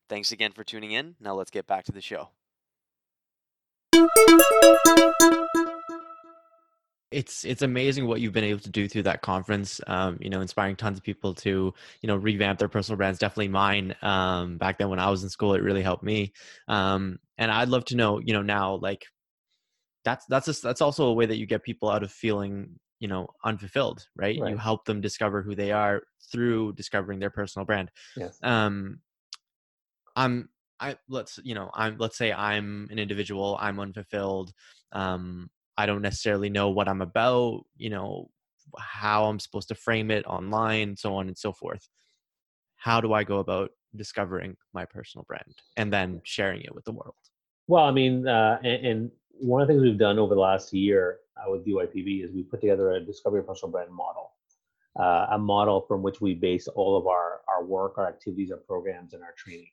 [0.09, 1.15] Thanks again for tuning in.
[1.21, 2.31] Now let's get back to the show.
[7.13, 10.41] It's it's amazing what you've been able to do through that conference um, you know
[10.41, 14.79] inspiring tons of people to you know revamp their personal brands definitely mine um, back
[14.79, 16.33] then when i was in school it really helped me
[16.69, 19.05] um, and i'd love to know you know now like
[20.05, 23.09] that's that's a, that's also a way that you get people out of feeling you
[23.09, 24.51] know unfulfilled right, Right.
[24.51, 28.39] you help them discover who they are through discovering their personal brand Yes.
[28.43, 29.01] um
[30.17, 30.49] i'm
[30.81, 34.53] i let's you know i'm let's say i'm an individual i'm unfulfilled
[34.93, 38.29] um i don't necessarily know what i'm about you know
[38.79, 41.89] how i'm supposed to frame it online so on and so forth
[42.77, 46.93] how do i go about discovering my personal brand and then sharing it with the
[46.93, 47.15] world
[47.69, 50.73] Well, I mean, uh, and, and one of the things we've done over the last
[50.73, 54.33] year uh, with DYPB is we put together a discovery personal brand model,
[54.99, 58.59] uh, a model from which we base all of our our work, our activities, our
[58.59, 59.71] programs, and our training.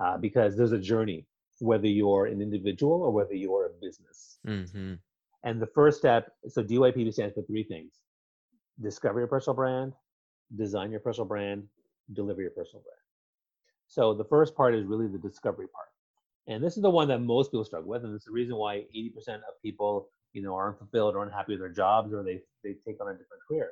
[0.00, 1.26] Uh, because there's a journey,
[1.60, 4.38] whether you're an individual or whether you're a business.
[4.46, 4.94] mm-hmm.
[5.46, 7.94] And the first step, so DYPB stands for three things:
[8.82, 9.94] discover your personal brand,
[10.56, 11.62] design your personal brand,
[12.12, 13.00] deliver your personal brand.
[13.86, 15.86] So the first part is really the discovery part.
[16.48, 18.86] And this is the one that most people struggle with, and it's the reason why
[18.94, 22.74] 80% of people, you know, are unfulfilled or unhappy with their jobs or they they
[22.84, 23.70] take on a different career.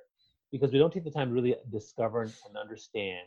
[0.53, 3.27] Because we don't take the time to really discover and understand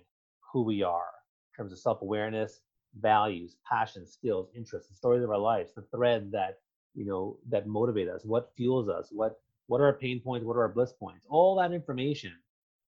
[0.54, 1.12] who we are
[1.52, 2.62] in terms of self-awareness,
[2.98, 6.60] values, passions, skills, interests, the stories of our lives, the thread that,
[6.96, 10.56] you know, that motivate us, what fuels us, what what are our pain points, what
[10.56, 12.34] are our bliss points, all that information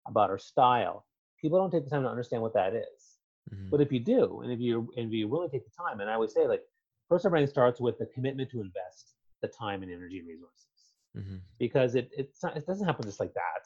[0.07, 1.05] about our style.
[1.41, 3.19] People don't take the time to understand what that is.
[3.53, 3.71] Mhm.
[3.71, 6.01] But if you do, and if you're and if you're willing to take the time,
[6.01, 6.65] and I always say like
[7.09, 11.41] personal branding starts with the commitment to invest the time and energy and resources Mhm.
[11.59, 13.63] because it it's not, it doesn't happen just like that.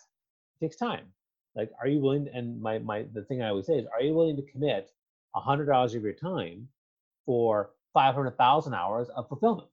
[0.57, 1.12] It takes time.
[1.55, 2.29] Like, are you willing?
[2.29, 4.90] And my my the thing I always say is, are you willing to commit
[5.35, 6.68] a hundred hours of your time
[7.27, 9.68] for five hundred thousand hours of fulfillment?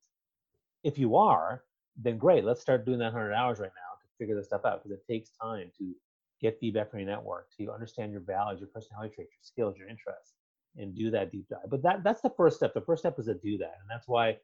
[0.84, 1.64] If you are,
[1.98, 2.46] then great.
[2.46, 5.06] Let's start doing that hundred hours right now to figure this stuff out because it
[5.12, 5.94] takes time to
[6.42, 9.90] get feedback from your network, to understand your values, your personality traits, your skills, your
[9.90, 10.36] interests,
[10.78, 11.70] and do that deep dive.
[11.70, 12.74] But that that's the first step.
[12.74, 14.38] The first step is to do that, and that's why,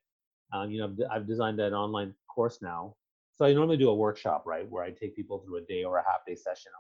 [0.52, 2.96] um, you know, I've, I've designed an online course now.
[3.36, 5.98] So I normally do a workshop, right, where I take people through a day or
[5.98, 6.72] a half day session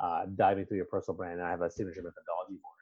[0.00, 2.73] on uh, diving through your personal brand, and I have a signature methodology for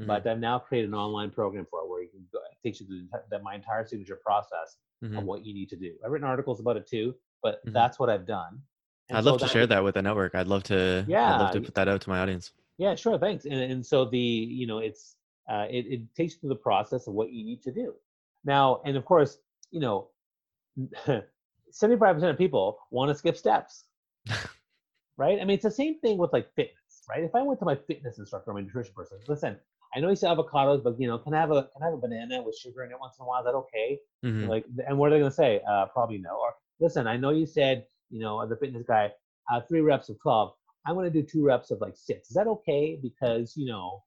[0.00, 0.06] Mhm.
[0.06, 2.80] But I've now created an online program for it where you can go, it takes
[2.80, 5.24] you through the, my entire signature process of Mhm.
[5.24, 5.96] what you need to do.
[6.04, 7.72] I've written articles about it too, but Mhm.
[7.72, 8.62] that's what I've done.
[9.08, 11.40] And i'd so love to share that with the network i'd love to Yeah, i'd
[11.40, 13.18] love to put that out to my audience Yeah, sure.
[13.18, 13.44] Thanks.
[13.44, 15.16] And, and so the, you know, it's,
[15.48, 17.94] uh, it, it takes you through the process of what you need to do.
[18.44, 19.38] Now, and of course,
[19.70, 20.08] you know,
[21.06, 23.84] 75% of people want to skip steps,
[25.16, 25.38] right?
[25.40, 27.22] I mean, it's the same thing with like fitness, right?
[27.22, 29.58] If I went to my fitness instructor or my nutrition person, listen,
[29.94, 31.94] I know you said avocados, but you know, can I have a, can I have
[31.94, 33.40] a banana with sugar in it once in a while?
[33.40, 33.98] Is that okay?
[34.24, 34.48] Mhm.
[34.48, 35.60] Like, and what are they going to say?
[35.68, 36.30] Uh, probably no.
[36.30, 39.12] Or listen, I know you said, you know, the fitness guy,
[39.52, 40.52] uh, three reps of 12.
[40.86, 42.28] I'm to do two reps of like six.
[42.28, 42.98] Is that okay?
[43.00, 44.02] Because, you know,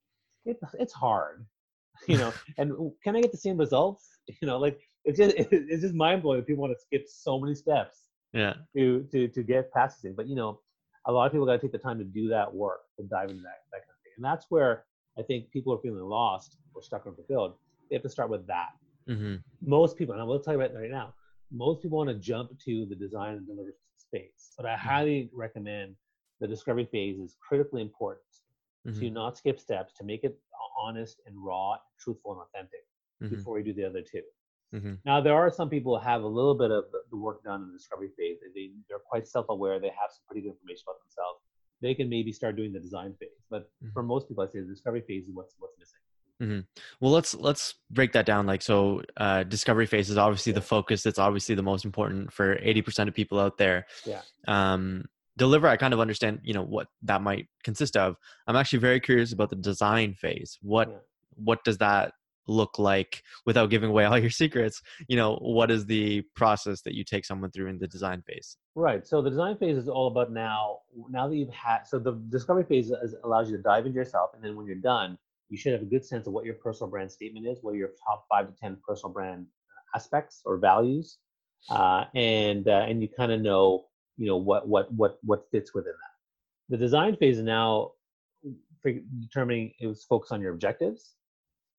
[0.46, 1.46] it, it's hard,
[2.08, 4.10] you know, and can I get the same results?
[4.42, 7.40] You know, like it's just, it's just mind blowing that people want to skip so
[7.40, 10.16] many steps yeah to, to, to get past this thing.
[10.18, 10.62] But, you know,
[11.06, 13.30] a lot of people got to take the time to do that work, to dive
[13.30, 14.14] into that, that kind of thing.
[14.18, 14.86] And that's where
[15.18, 17.56] I think people are feeling lost or stuck or fulfilled.
[17.90, 18.72] They have to start with that
[19.08, 21.14] hmm most people, and I will tell you right, right now,
[21.52, 24.54] most people want to jump to the design and deliver space.
[24.58, 25.96] But I highly recommend
[26.40, 28.26] the discovery phase is critically important
[28.86, 29.00] Mhm.
[29.00, 30.38] to not skip steps, to make it
[30.78, 32.86] honest and raw, truthful and authentic
[33.22, 33.30] Mhm.
[33.30, 34.24] before you do the other two.
[34.74, 35.00] Mhm.
[35.06, 37.62] Now, there are some people who have a little bit of the- the work done
[37.64, 38.40] in the discovery phase.
[38.54, 39.80] They, they're quite self-aware.
[39.80, 41.45] They have some pretty good information about themselves.
[41.86, 43.30] They can maybe start doing the design phase.
[43.54, 46.66] But for most people, I say the discovery phase is what's what's missing.
[47.02, 47.64] well let's let's
[47.98, 51.64] break that down like so uh discovery phase is obviously the focus it's obviously the
[51.72, 53.80] most important for 80% of people out there
[54.12, 54.22] Yeah.
[54.56, 55.06] um
[55.44, 58.10] deliver i kind of understand you know what that might consist of
[58.48, 60.98] i'm actually very curious about the design phase what Yeah.
[61.50, 62.06] what does that
[62.48, 66.96] look like without giving away all your secrets you know what is the process that
[66.96, 69.08] you take someone through in the design phase Right.
[69.08, 70.80] So the design phase is all about now.
[71.10, 74.32] Now that you've had, so the discovery phase is, allows you to dive into yourself,
[74.36, 75.18] and then when you're done,
[75.50, 77.78] you should have a good sense of what your personal brand statement is, what are
[77.78, 79.46] your top five to ten personal brand
[79.96, 81.20] aspects or values,
[81.70, 83.86] uh, and uh, and you kind of know,
[84.18, 86.76] you know, what what what what fits within that.
[86.76, 87.92] The design phase is now
[89.22, 91.14] determining it was focused on your objectives,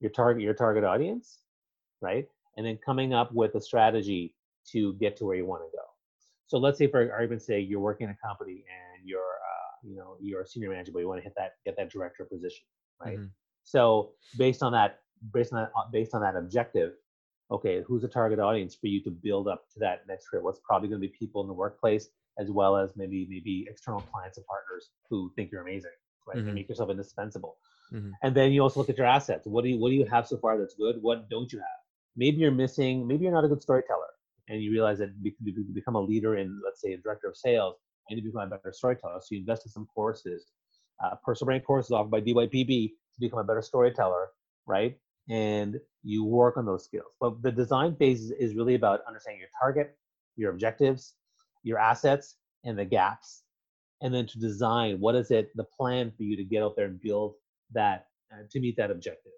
[0.01, 1.41] your target your target audience,
[2.01, 4.35] right, and then coming up with a strategy
[4.73, 5.83] to get to where you want to go.
[6.49, 9.97] So let's say, for argument's sake, you're working in a company and you're, uh, you
[9.97, 12.67] know, you're a senior manager, but you want to hit that, get that director position,
[13.05, 13.19] right?
[13.19, 13.31] Mhm.
[13.65, 15.01] So based on that,
[15.33, 16.95] based on that, uh, based on that objective,
[17.51, 20.43] okay, who's the target audience for you to build up to that next career?
[20.43, 24.01] What's probably going to be people in the workplace as well as maybe maybe external
[24.03, 25.91] clients and partners who think you're amazing,
[26.27, 26.37] right?
[26.39, 26.47] Mhm.
[26.47, 27.59] And make yourself indispensable.
[27.93, 28.19] Mhm.
[28.23, 29.47] And then you also look at your assets.
[29.47, 30.97] What do you what do you have so far that's good?
[31.03, 31.81] What don't you have?
[32.17, 33.07] Maybe you're missing.
[33.07, 34.13] Maybe you're not a good storyteller,
[34.49, 35.37] and you realize that be-
[35.75, 37.77] become a leader in, let's say, a director of sales,
[38.09, 39.21] and you become a better storyteller.
[39.21, 40.53] So you invest in some courses,
[41.03, 44.29] uh, personal brand courses offered by DYPB to become a better storyteller,
[44.67, 44.99] right?
[45.29, 47.13] And you work on those skills.
[47.21, 49.97] But the design phase is really about understanding your target,
[50.37, 51.15] your objectives,
[51.63, 53.45] your assets, and the gaps.
[54.03, 56.87] And then to design what is it, the plan for you to get out there
[56.87, 57.35] and build
[57.73, 59.33] that uh, to meet that objective,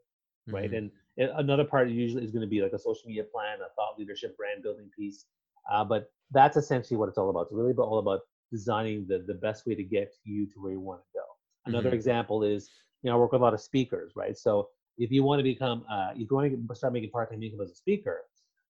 [0.53, 0.71] right?
[0.71, 0.79] Mhm.
[0.79, 3.69] And and another part usually is going to be like a social media plan, a
[3.75, 5.27] thought leadership, brand building piece.
[5.71, 7.43] Uh, but that's essentially what it's all about.
[7.43, 8.21] It's really about, all about
[8.53, 11.25] designing the, the best way to get you to where you want to go.
[11.67, 11.95] Another Mhm.
[11.95, 12.71] example is,
[13.03, 14.37] you know, I work with a lot of speakers, right?
[14.37, 17.61] So if you want to become, uh, if you want to start making part-time income
[17.61, 18.23] as a speaker,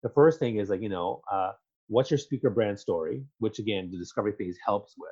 [0.04, 1.52] the first thing is like, you know, uh,
[1.88, 5.12] what's your speaker brand story, which again, the discovery phase helps with.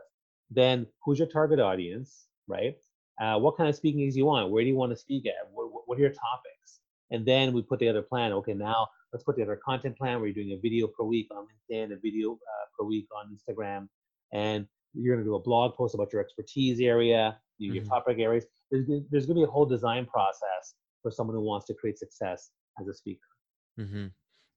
[0.50, 2.78] Then who's your target audience, right?
[3.22, 4.50] Uh, what kind of speaking gigs you want?
[4.52, 5.34] Where do you want to speak at?
[5.54, 6.80] What, what- are your topics?
[7.12, 8.34] And then we put together a plan.
[8.34, 11.28] Okay, now let's put together a content plan where you're doing a video per week
[11.32, 13.88] on LinkedIn, a video uh, per week on Instagram,
[14.34, 17.88] and you're going to do a blog post about your expertise area, your, Mhm.
[17.88, 18.46] topic areas.
[18.72, 21.98] There's, there's going to be a whole design process for someone who wants to create
[22.00, 22.52] success
[22.82, 23.30] as a speaker.
[23.78, 24.08] hmm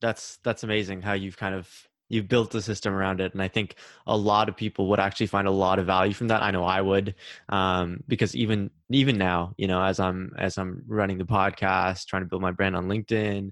[0.00, 3.48] That's that's amazing how you've kind of you've built the system around it, and I
[3.48, 6.42] think a lot of people would actually find a lot of value from that.
[6.42, 7.14] I know I would,
[7.48, 12.22] um, because even even now, you know, as I'm as I'm running the podcast, trying
[12.22, 13.50] to build my brand on LinkedIn,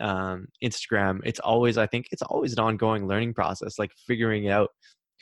[0.00, 4.70] um, Instagram, it's always I think it's always an ongoing learning process, like figuring out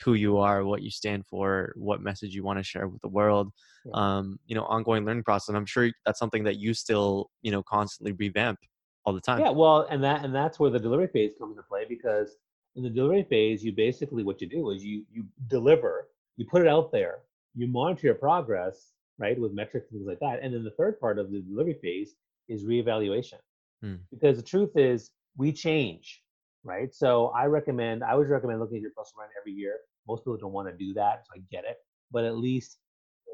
[0.03, 3.07] who you are, what you stand for, what message you want to share with the
[3.07, 3.51] world.
[3.93, 5.47] Um, you know, ongoing learning process.
[5.47, 8.59] And I'm sure that's something that you still, you know, constantly revamp
[9.05, 9.39] all the time.
[9.39, 12.35] Yeah, well, and that and that's where the delivery phase comes into play because
[12.77, 16.61] in the delivery phase, you basically what you do is you you deliver, you put
[16.61, 17.19] it out there,
[17.55, 20.99] you monitor your progress, right, with metrics and things like that, and then the third
[20.99, 22.13] part of the delivery phase
[22.47, 23.39] is reevaluation.
[23.81, 23.95] Hmm.
[24.11, 26.21] Because the truth is, we change,
[26.63, 26.93] right?
[26.93, 29.77] So I recommend, I always recommend looking at your personal brand every year.
[30.07, 31.77] Most people don't want to do that, so I get it,
[32.11, 32.77] but at least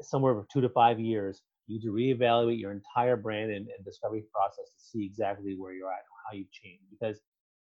[0.00, 3.84] somewhere over two to five years, you need to reevaluate your entire brand and, and
[3.84, 6.84] discovery process to see exactly where you're at and how you've changed.
[6.90, 7.20] Because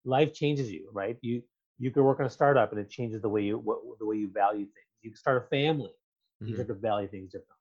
[0.05, 1.17] life changes you, right?
[1.21, 1.41] You
[1.77, 4.17] you could work on a startup and it changes the way you what, the way
[4.17, 4.88] you value things.
[5.01, 5.91] You can start a family,
[6.45, 6.55] you Mhm.
[6.55, 7.55] start to value things differently.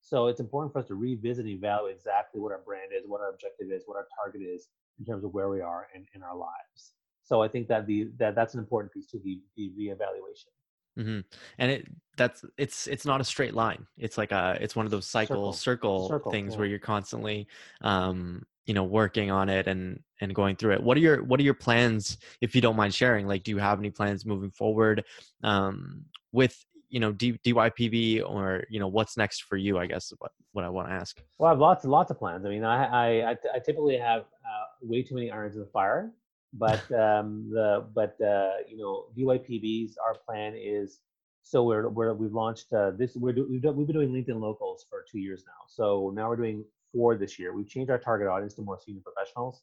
[0.00, 3.20] So it's important for us to revisit and evaluate exactly what our brand is, what
[3.20, 4.68] our objective is, what our target is
[4.98, 6.94] in terms of where we are in, in our lives.
[7.22, 10.52] So I think that the that that's an important piece to the the reevaluation.
[10.96, 11.20] hmm
[11.58, 13.86] And it that's it's it's not a straight line.
[13.96, 15.52] It's like a it's one of those cycle Circle.
[15.52, 16.58] circle, Circle, things yeah.
[16.58, 17.46] where you're constantly
[17.82, 20.82] um you know working on it and and going through it.
[20.82, 23.26] What are your what are your plans if you don't mind sharing?
[23.26, 25.04] Like do you have any plans moving forward
[25.42, 26.54] um with
[26.90, 29.78] you know D, DYPB or you know what's next for you?
[29.78, 31.20] I guess is what what I want to ask.
[31.38, 32.44] Well, I have lots lots of plans.
[32.44, 36.12] I mean, I I, I typically have uh, way too many irons in the fire,
[36.52, 41.00] but um, the but uh, you know DYPB's our plan is
[41.42, 44.38] so we're we're we've launched uh, this we're do, we've, done, we've been doing LinkedIn
[44.38, 45.64] locals for two years now.
[45.68, 46.66] So now we're doing
[47.22, 47.54] this year.
[47.54, 49.62] We've changed our target audience to more senior professionals.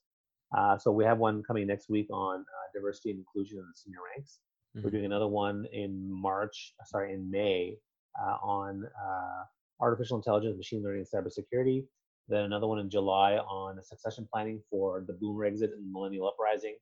[0.57, 3.75] Uh, so we have one coming next week on uh, diversity and inclusion in the
[3.75, 4.39] senior ranks.
[4.75, 4.91] We're Mhm.
[4.91, 7.77] doing another one in March, sorry, in May
[8.21, 9.43] uh, on uh,
[9.79, 11.87] artificial intelligence, machine learning, and cybersecurity.
[12.27, 16.75] Then another one in July on succession planning for the boomer exit and millennial uprising.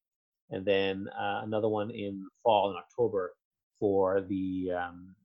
[0.51, 2.13] And then uh, another one in
[2.43, 3.33] fall in October
[3.79, 5.15] for the um,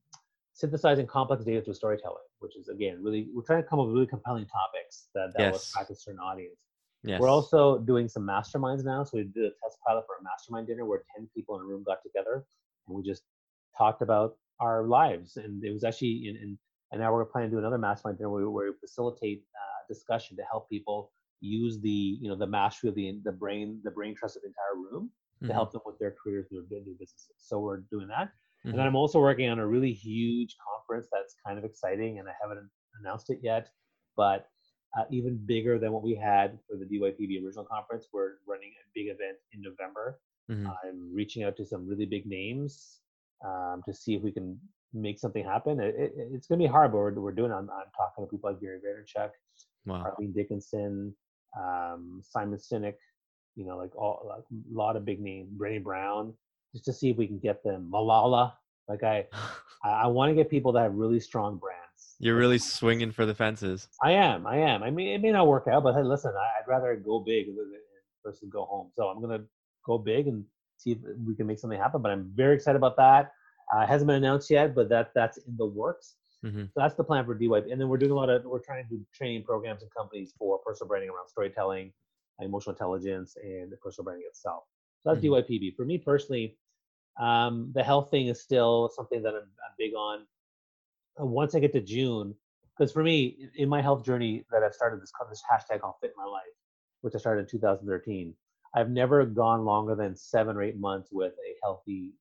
[0.53, 3.95] synthesizing complex data through storytelling, which is again really we're trying to come up with
[3.95, 6.57] really compelling topics that, that will attract a certain audience.
[7.03, 7.21] Yes.
[7.21, 9.03] We're also doing some masterminds now.
[9.05, 11.65] So we did a test pilot for a mastermind dinner where 10 people in a
[11.65, 12.45] room got together
[12.87, 13.23] and we just
[13.77, 15.37] talked about our lives.
[15.37, 16.57] And it was actually in, in
[16.91, 19.93] and now we're planning to do another mastermind dinner where, we- where we facilitate uh,
[19.93, 21.89] discussion to help people use the,
[22.21, 25.09] you know, the mastery of the, the brain, the brain trust of the entire room
[25.41, 25.47] Mhm.
[25.47, 27.31] to help them with their careers, their, their businesses.
[27.37, 28.31] So we're doing that.
[28.63, 28.77] And Mhm.
[28.77, 32.33] then I'm also working on a really huge conference that's kind of exciting, and I
[32.41, 33.69] haven't announced it yet,
[34.15, 34.47] but
[34.97, 38.07] uh, even bigger than what we had for the DYPB original conference.
[38.11, 40.19] We're running a big event in November.
[40.49, 40.65] Mhm.
[40.83, 43.01] I'm reaching out to some really big names
[43.45, 44.59] um, to see if we can
[44.91, 45.79] make something happen.
[45.79, 47.51] It, it, it's going to be hard, but we're, we're doing.
[47.51, 47.53] it.
[47.53, 49.29] I'm, I'm talking to people like Gary Vaynerchuk,
[49.85, 50.03] Wow.
[50.05, 51.15] Arlene Dickinson,
[51.57, 52.95] um, Simon Sinek,
[53.55, 56.33] you know, like all like, a lot of big names, Brené Brown,
[56.71, 57.89] just to see if we can get them.
[57.91, 58.53] Malala,
[58.87, 59.25] like I,
[59.83, 62.15] I, want to get people that have really strong brands.
[62.19, 63.87] You're really swinging for the fences.
[64.03, 64.83] I am, I am.
[64.83, 67.47] I mean, it may not work out, but hey, listen, I, I'd rather go big
[68.23, 68.91] versus go home.
[68.95, 69.43] So I'm gonna
[69.85, 70.43] go big and
[70.77, 72.01] see if we can make something happen.
[72.01, 73.31] But I'm very excited about that.
[73.73, 76.15] Uh, it hasn't been announced yet, but that that's in the works.
[76.43, 76.67] Mhm.
[76.67, 77.71] So that's the plan for DYP.
[77.71, 80.33] And then we're doing a lot of we're trying to do training programs and companies
[80.37, 81.93] for personal branding around storytelling,
[82.39, 84.63] emotional intelligence, and personal branding itself.
[85.03, 85.29] So that's Mhm.
[85.29, 85.71] DYPB.
[85.75, 86.57] For me personally,
[87.17, 90.27] um, the health thing is still something that I'm, I'm big on.
[91.19, 92.35] Uh, once I get to June,
[92.77, 96.13] because for me, in- my health journey that I've started this this hashtag called Fit
[96.15, 96.43] My Life,
[97.01, 98.35] which I started in 2013,
[98.73, 102.13] I've never gone longer than seven or eight months with a healthy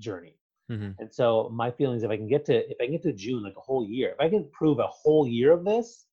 [0.00, 0.38] journey.
[0.70, 0.96] Mhm.
[0.98, 3.42] And so my feelings, if I can get to if I can get to June,
[3.42, 6.06] like a whole year, if I can prove a whole year of this,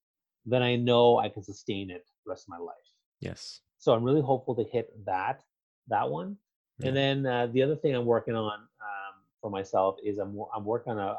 [0.46, 2.76] then I know I can sustain it the rest of my life.
[3.20, 3.62] Yes.
[3.78, 5.44] So I'm really hopeful to hit that
[5.88, 6.38] that one.
[6.84, 10.66] And then uh, the other thing I'm working on um, for myself is I'm I'm
[10.66, 11.18] working on a, a,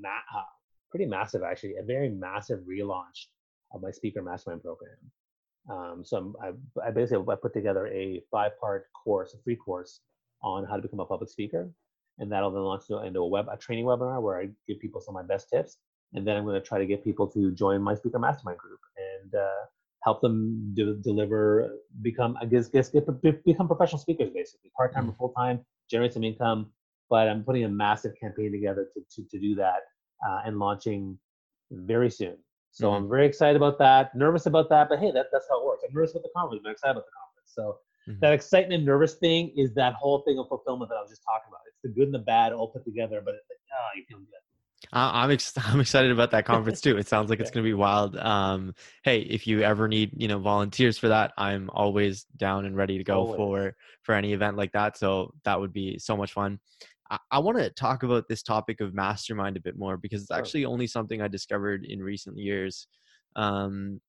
[0.00, 0.42] ma- uh,
[0.90, 3.26] pretty massive actually a very massive relaunch
[3.72, 4.96] of my speaker mastermind program.
[5.70, 6.34] Um, so I'm,
[6.82, 10.00] I, I basically I put together a five part course, a free course
[10.42, 11.68] on how to become a public speaker,
[12.18, 15.00] and that'll then launch into- into a web a training webinar where I give people
[15.00, 15.78] some of my best tips,
[16.14, 18.80] and then I'm going to try to get people to join my speaker mastermind group
[18.96, 19.64] and uh,
[20.04, 23.06] help them de- deliver, become I guess, guess get,
[23.44, 26.70] become professional speakers basically, part time or full time, generate some income.
[27.10, 29.80] But I'm putting a massive campaign together to to, to do that
[30.26, 31.18] uh, and launching
[31.70, 32.36] very soon.
[32.70, 34.14] So I'm very excited about that.
[34.16, 35.84] Nervous about that, but hey, that, that's how it works.
[35.88, 37.52] I'm nervous about the conference, but I'm excited about the conference.
[37.58, 37.78] So
[38.08, 38.20] Mhm.
[38.20, 41.22] that excitement, and nervous thing is that whole thing of fulfillment that I was just
[41.24, 41.60] talking about.
[41.68, 44.18] It's the good and the bad all put together, but it's like, oh, you feel
[44.18, 44.43] good.
[44.92, 46.96] I- I'm ex- I'm excited about that conference too.
[46.96, 48.16] It sounds like it's going to be wild.
[48.16, 52.76] Um, hey, if you ever need you know volunteers for that, I'm always down and
[52.76, 53.36] ready to go Always.
[53.36, 54.96] for for any event like that.
[54.96, 56.58] So that would be so much fun.
[57.10, 60.30] I, I want to talk about this topic of mastermind a bit more because it's
[60.30, 62.86] actually only something I discovered in recent years,
[63.36, 64.00] um,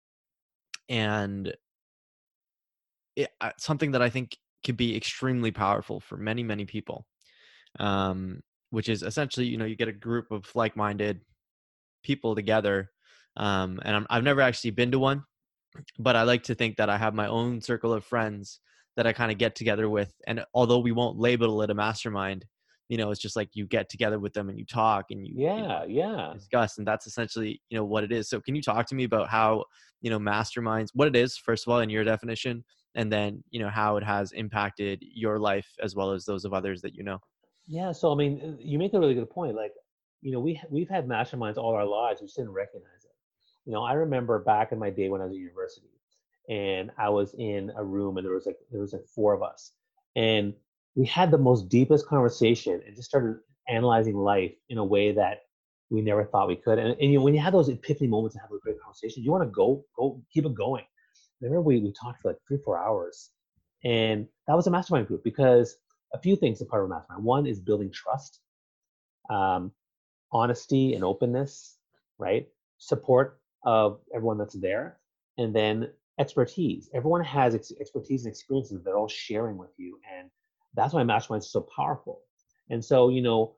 [0.89, 1.53] and
[3.15, 7.05] it, uh, something that I think could be extremely powerful for many many people.
[7.79, 8.41] Um,
[8.75, 11.21] which is essentially you know you get a group of like-minded
[12.03, 12.91] people together
[13.37, 15.23] um, and I'm, i've never actually been to one
[15.97, 18.59] but i like to think that i have my own circle of friends
[18.97, 22.43] that i kind of get together with and although we won't label it a mastermind
[22.89, 25.33] you know it's just like you get together with them and you talk and you
[25.37, 26.33] you know, Yeah, yeah.
[26.33, 29.05] discuss and that's essentially you know what it is so can you talk to me
[29.05, 29.63] about how
[30.01, 32.61] you know masterminds what it is first of all in your definition
[32.95, 36.53] and then you know how it has impacted your life as well as those of
[36.53, 37.19] others that you know
[37.67, 39.55] Yeah, so I mean, uh, you make a really good point.
[39.55, 39.73] Like,
[40.21, 43.11] you know, we we've had masterminds all our lives, we just didn't recognize it.
[43.65, 45.89] You know, I remember back in my day when I was at university,
[46.49, 49.41] and I was in a room, and there was like there was like four of
[49.41, 49.71] us,
[50.15, 50.53] and
[50.95, 53.37] we had the most deepest conversation, and just started
[53.67, 55.39] analyzing life in a way that
[55.89, 56.77] we never thought we could.
[56.79, 59.23] And, and you know, when you have those epiphany moments and have a great conversation,
[59.23, 60.83] you want to go go keep it going.
[60.83, 63.31] I remember we we talked for like three four hours,
[63.83, 65.77] and that was a mastermind group because
[66.15, 67.23] a few things are part of a mastermind.
[67.23, 68.39] One is building trust,
[69.29, 69.71] um,
[70.31, 71.77] honesty and openness,
[72.17, 72.47] right?
[72.77, 74.97] Support of everyone that's there,
[75.37, 75.89] and then
[76.19, 76.89] expertise.
[76.93, 80.29] Everyone has ex- expertise and experiences they're all sharing with you, and
[80.73, 82.21] that's why mastermind is so powerful.
[82.69, 83.55] And so, you know,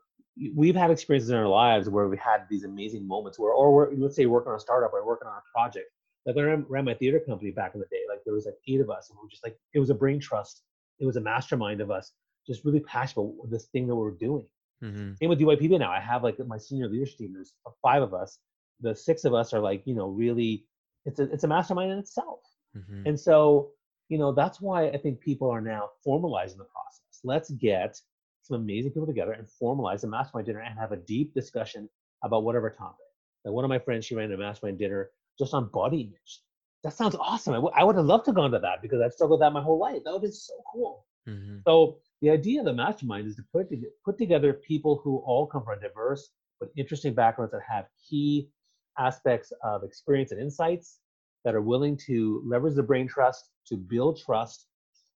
[0.55, 3.93] we've had experiences in our lives where we had these amazing moments where, or we're,
[3.95, 5.87] let's say, working on a startup or working on a project.
[6.25, 8.57] Like when I ran- my theater company back in the day, like there was like
[8.67, 10.63] eight of us, and we were just like, it was a brain trust.
[10.99, 12.11] It was a mastermind of us,
[12.47, 14.45] just really passionate about this thing that we we're doing.
[14.83, 15.13] mm-hmm.
[15.15, 15.91] Same with DYPB now.
[15.91, 17.33] I have like my senior leadership team.
[17.33, 18.39] There's five of us.
[18.81, 20.65] The six of us are like, you know, really,
[21.05, 22.39] it's a it's a mastermind in itself.
[22.75, 23.07] Mm-hmm.
[23.07, 23.71] And so,
[24.09, 27.19] you know, that's why I think people are now formalizing the process.
[27.23, 27.99] Let's get
[28.43, 31.89] some amazing people together and formalize a mastermind dinner and have a deep discussion
[32.23, 33.05] about whatever topic.
[33.43, 36.41] Like one of my friends, she ran a mastermind dinner just on body image.
[36.83, 37.53] That sounds awesome.
[37.53, 39.53] I, w- I would have loved to gone to that because I've struggled with that
[39.53, 40.03] my whole life.
[40.03, 41.05] That would have been so cool.
[41.27, 41.57] Mm-hmm.
[41.67, 45.45] So the idea of the mastermind is to put, to put together people who all
[45.45, 48.49] come from diverse but interesting backgrounds that have key
[48.97, 50.99] aspects of experience and insights
[51.45, 54.68] that are willing to leverage the brain trust to build trust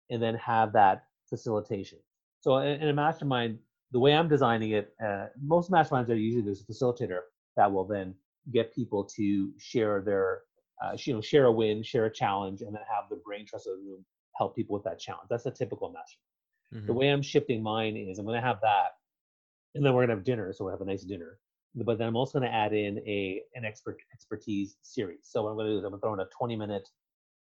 [0.09, 1.97] and then have that facilitation.
[2.41, 3.59] So in, in a mastermind,
[3.91, 7.21] the way I'm designing it, uh, most masterminds are usually there's a facilitator
[7.57, 8.15] that will then
[8.53, 10.41] get people to share their,
[10.83, 13.67] uh, you know, share a win, share a challenge, and then have the brain trust
[13.67, 14.05] of the room
[14.37, 15.27] help people with that challenge.
[15.29, 16.30] That's a typical mastermind.
[16.71, 16.95] The Mhm.
[16.95, 18.97] way I'm shifting mine is I'm going to have that,
[19.75, 20.53] and then we're going to have dinner.
[20.53, 21.39] So we'll have a nice dinner.
[21.75, 25.21] But then I'm also going to add in a an expert expertise series.
[25.23, 26.89] So what I'm going to do is I'm going to throw in a 20 minute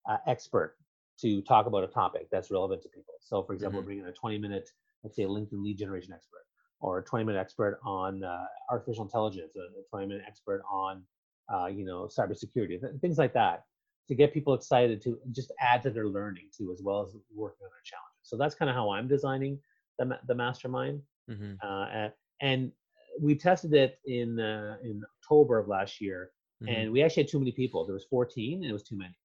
[0.10, 0.78] uh, expert
[1.20, 3.16] to talk about a topic that's relevant to people.
[3.22, 3.86] So for example, Mhm.
[3.86, 4.70] bring in a 20 minute,
[5.04, 6.46] let's say a LinkedIn lead generation expert,
[6.80, 11.06] or a 20 minute expert on uh, artificial intelligence, a 20 minute expert on,
[11.54, 13.66] uh, you know, cybersecurity, th- things like that.
[14.10, 17.66] to get people excited to just add to their learning too, as well as working
[17.66, 18.17] on their challenges.
[18.28, 19.60] So that's kind of how I'm designing
[19.98, 21.02] the the mastermind.
[21.30, 22.10] hmm Uh,
[22.42, 22.72] and
[23.20, 26.68] we tested it in uh, in October of last year, Mhm.
[26.74, 27.86] and we actually had too many people.
[27.86, 29.18] There was 14, and it was too many.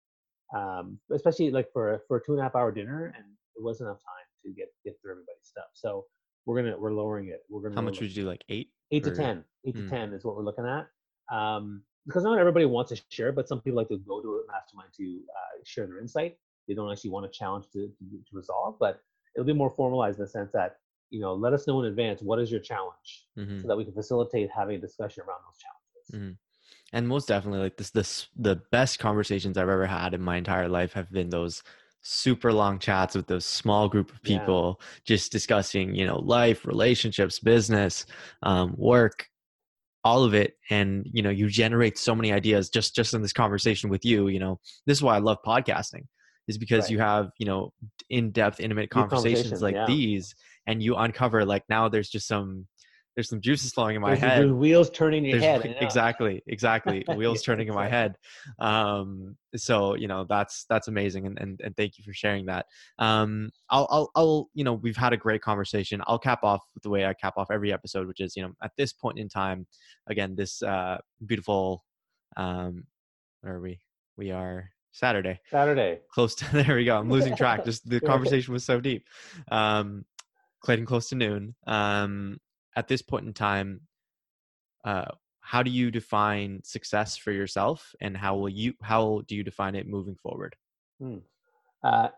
[0.54, 3.26] Um, especially like for for a two and a half hour dinner, and
[3.56, 5.70] it wasn't enough time to get get through everybody's stuff.
[5.74, 6.06] So
[6.46, 7.40] we're gonna we're lowering it.
[7.50, 8.28] We're gonna How much would you do?
[8.28, 8.68] Like eight?
[8.92, 9.84] eight to or- ten eight Mm.
[9.84, 10.84] to ten is what we're looking at
[11.38, 14.46] um, because not everybody wants to share but some people like to go to a
[14.52, 15.06] mastermind to
[15.38, 16.36] uh, share their insight
[16.68, 19.00] they don't actually want a challenge to, to, to resolve but
[19.34, 20.76] it'll be more formalized in the sense that
[21.10, 23.62] you know let us know in advance what is your challenge Mhm.
[23.62, 26.38] so that we can facilitate having a discussion around those challenges.
[26.94, 30.68] And most definitely like this this the best conversations i've ever had in my entire
[30.68, 31.62] life have been those
[32.02, 34.38] super long chats with those small group of Yeah.
[34.38, 38.04] people just discussing you know life relationships business
[38.42, 39.28] um, work
[40.04, 40.56] all of it.
[40.70, 44.28] And you know you generate so many ideas just just in this conversation with you
[44.28, 44.58] you know.
[44.86, 46.06] This is why i love podcasting
[46.48, 46.90] is because Right.
[46.92, 47.72] you have you know
[48.10, 49.86] in-depth intimate conversations conversations, like yeah.
[49.86, 50.34] these
[50.66, 52.66] and you uncover like now there's just some
[53.14, 55.60] there's some juices flowing in my there's, head there's wheels turning in your there's head
[55.60, 55.86] whe- I know.
[55.86, 58.16] exactly exactly wheels turning in my head
[58.58, 62.66] um so you know that's that's amazing and, and and thank you for sharing that
[62.98, 66.82] um i'll i'll i'll you know we've had a great conversation i'll cap off with
[66.82, 69.28] the way i cap off every episode which is you know at this point in
[69.28, 69.66] time
[70.08, 71.84] again this uh beautiful
[72.36, 72.84] um
[73.42, 73.78] where are we
[74.16, 78.52] we are saturday saturday close to there we go i'm losing track just the conversation
[78.52, 79.06] was so deep
[79.50, 80.04] um
[80.60, 82.38] clayton close to noon um
[82.76, 83.80] at this point in time
[84.84, 85.06] uh
[85.40, 89.74] how do you define success for yourself and how will you how do you define
[89.74, 90.54] it moving forward
[91.02, 91.18] Hmm.
[91.82, 92.08] Uh,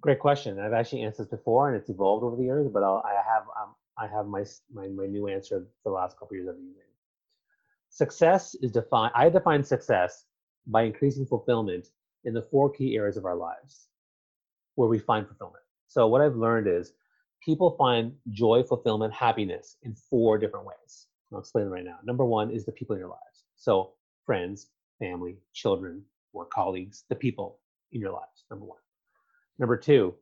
[0.00, 0.60] great question.
[0.60, 2.68] I've actually answered this before, and it's evolved over the years.
[2.72, 6.16] But I'll, I have um, I have my, my my new answer for the last
[6.16, 6.82] couple years I've been using.
[7.90, 9.12] Success is defined.
[9.16, 10.26] I define success
[10.66, 11.88] by increasing fulfillment
[12.24, 13.88] in the four key areas of our lives
[14.74, 15.62] where we find fulfillment.
[15.88, 16.92] So what I've learned is
[17.44, 21.06] people find joy, fulfillment, happiness in four different ways.
[21.32, 21.98] I'll explain it right now.
[22.04, 23.44] Number one is the people in your lives.
[23.56, 23.92] So
[24.24, 26.02] friends, family, children,
[26.32, 27.58] work colleagues, the people
[27.92, 28.44] in your lives.
[28.50, 28.78] Number one.
[29.58, 30.14] Number two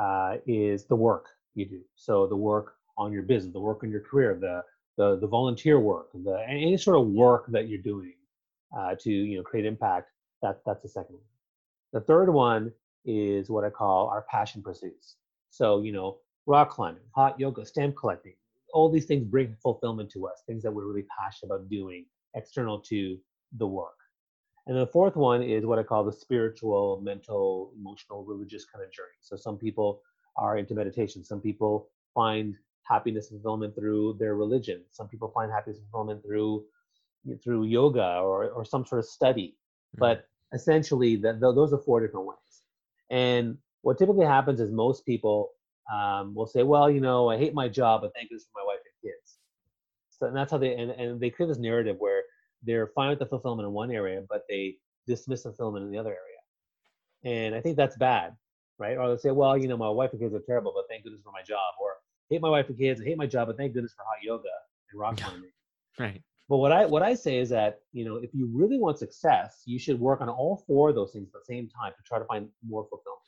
[0.00, 1.80] uh, is the work you do.
[1.94, 4.62] So the work on your business, the work on your career, the
[4.96, 8.14] the, the volunteer work, the any sort of work that you're doing
[8.76, 10.10] uh, to you know create impact.
[10.42, 11.24] That that's the second one.
[11.92, 12.72] The third one
[13.04, 15.16] is what I call our passion pursuits.
[15.50, 18.34] So you know rock climbing, hot yoga, stamp collecting.
[18.72, 20.42] All these things bring fulfillment to us.
[20.46, 23.18] Things that we're really passionate about doing, external to
[23.58, 23.96] the work.
[24.66, 28.92] And the fourth one is what I call the spiritual, mental, emotional, religious kind of
[28.92, 29.16] journey.
[29.20, 30.02] So some people
[30.36, 31.24] are into meditation.
[31.24, 34.82] Some people find happiness and fulfillment through their religion.
[34.90, 36.64] Some people find happiness and fulfillment through
[37.42, 39.56] through yoga or, or some sort of study.
[39.96, 40.00] Mhm.
[40.00, 42.62] But essentially, that those are four different ways.
[43.10, 45.50] And what typically happens is most people
[45.92, 48.66] um, will say, "Well, you know, I hate my job, but thank goodness for my
[48.66, 49.38] wife and kids."
[50.10, 52.22] So and that's how they and, and they create this narrative where
[52.62, 55.98] they're fine with the fulfillment in one area, but they dismiss the fulfillment in the
[55.98, 56.40] other area.
[57.24, 58.34] And I think that's bad,
[58.78, 58.96] right?
[58.96, 61.22] Or they'll say, well, you know, my wife and kids are terrible, but thank goodness
[61.22, 61.74] for my job.
[61.80, 61.92] Or
[62.30, 64.48] hate my wife and kids, I hate my job, but thank goodness for hot yoga
[64.90, 65.50] and rock climbing.
[65.98, 68.98] right But what I what I say is that you know if you really want
[68.98, 72.02] success, you should work on all four of those things at the same time to
[72.04, 73.22] try to find more fulfillment.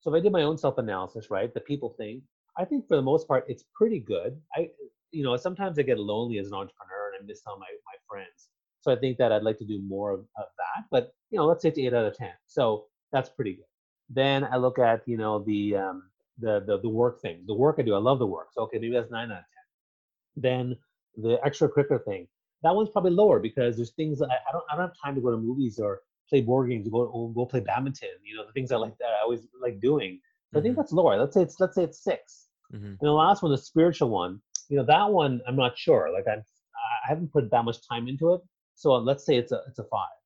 [0.00, 2.22] So if I did my own self analysis, right, the people thing,
[2.56, 4.40] I think for the most part it's pretty good.
[4.56, 4.70] I
[5.10, 7.98] you know sometimes I get lonely as an entrepreneur and I miss of my my
[8.08, 8.48] friends.
[8.80, 10.84] So I think that I'd like to do more of, of that.
[10.90, 12.32] But you know let's say it's eight out of ten.
[12.46, 13.64] So that's pretty good.
[14.08, 16.04] Then I look at you know the um,
[16.38, 17.94] the, the the work thing, the work I do.
[17.94, 18.48] I love the work.
[18.52, 20.42] So okay, maybe that's nine out of ten.
[20.42, 20.76] Then
[21.16, 22.28] the extracurricular thing,
[22.62, 25.14] that one's probably lower because there's things that I, I don't I don't have time
[25.14, 28.10] to go to movies or play board games, go or go play badminton.
[28.24, 30.20] You know the things I like that I always like doing.
[30.52, 30.76] So I think Mhm.
[30.76, 31.16] that's lower.
[31.18, 32.48] Let's say it's let's say it's six.
[32.72, 32.84] Mhm.
[33.00, 36.10] And the last one, the spiritual one, you know that one I'm not sure.
[36.12, 38.40] Like I'm I haven't put that much time into it.
[38.74, 40.16] So let's say it's a it's a five.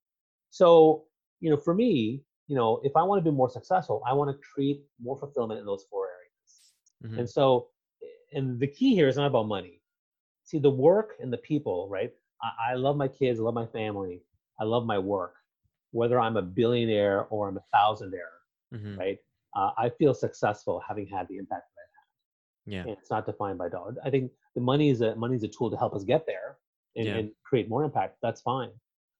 [0.51, 1.07] So
[1.41, 4.31] you know for me, you know if I want to be more successful, I want
[4.31, 6.73] to create more fulfillment in those four areas.
[7.05, 7.19] Mhm.
[7.21, 7.69] And so,
[8.33, 9.81] and the key here is not about money.
[10.45, 12.13] See, the work and the people, right?
[12.43, 14.23] I, I love my kids, I love my family,
[14.61, 15.35] I love my work.
[15.93, 18.35] Whether I'm a billionaire or I'm a thousandaire,
[18.75, 18.99] Mhm.
[18.99, 19.19] right?
[19.55, 22.81] Uh, I feel successful having had the impact that I've yeah.
[22.83, 23.95] And it's not defined by dollar.
[24.05, 26.59] I think the money is a money is a tool to help us get there
[26.97, 27.17] and, Yeah.
[27.19, 28.19] and create more impact.
[28.23, 28.71] That's fine.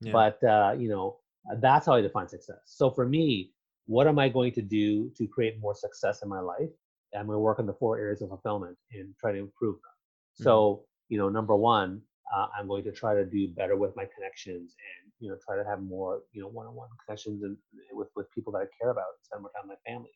[0.01, 1.19] yeah But uh, you know,
[1.51, 2.61] uh, that's how I define success.
[2.67, 3.53] So for me,
[3.87, 6.71] what am I going to do to create more success in my life?
[7.15, 9.91] I'm going to work on the four areas of fulfillment and try to improve them.
[9.93, 10.45] Mm-hmm.
[10.45, 12.01] So you know, number one,
[12.35, 15.57] Uh, I'm going to try to do better with my connections and you know try
[15.57, 17.57] to have more you know one-on-one connections and
[17.93, 20.11] with with people that I care about, spend more time with my family.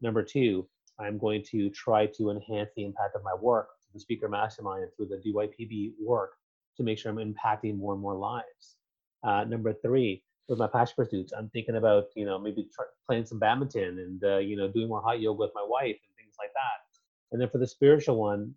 [0.00, 0.66] Number two,
[0.98, 4.82] I'm going to try to enhance the impact of my work through the speaker mastermind
[4.82, 6.32] and through the DYPB work
[6.76, 8.76] to make sure I'm impacting more and more lives.
[9.22, 13.26] Uh, number three, with my passion pursuits, I'm thinking about you know maybe try, playing
[13.26, 16.34] some badminton and uh, you know doing more hot yoga with my wife and things
[16.38, 16.82] like that.
[17.30, 18.54] And then for the spiritual one,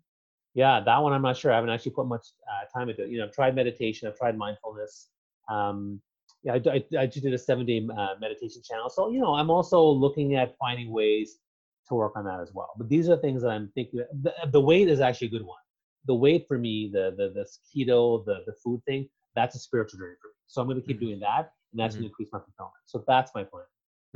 [0.56, 1.52] yeah, that one I'm not sure.
[1.52, 3.10] I haven't actually put much uh, time into it.
[3.10, 5.10] You know, I've tried meditation, I've tried mindfulness.
[5.50, 6.02] Um,
[6.44, 8.90] yeah, I, I, I just did a seven day uh, meditation channel.
[8.90, 11.38] So you know, I'm also looking at finding ways
[11.88, 12.72] to work on that as well.
[12.78, 14.04] But these are things that I'm thinking.
[14.22, 15.60] The, the weight is actually a good one.
[16.06, 20.00] The weight for me, the the the keto, the the food thing, that's a spiritual
[20.00, 20.34] journey for me.
[20.48, 21.06] So I'm going to keep Mm-hmm.
[21.06, 21.98] doing that, and that's Mhm.
[21.98, 22.82] going to increase my fulfillment.
[22.86, 23.64] So that's my plan.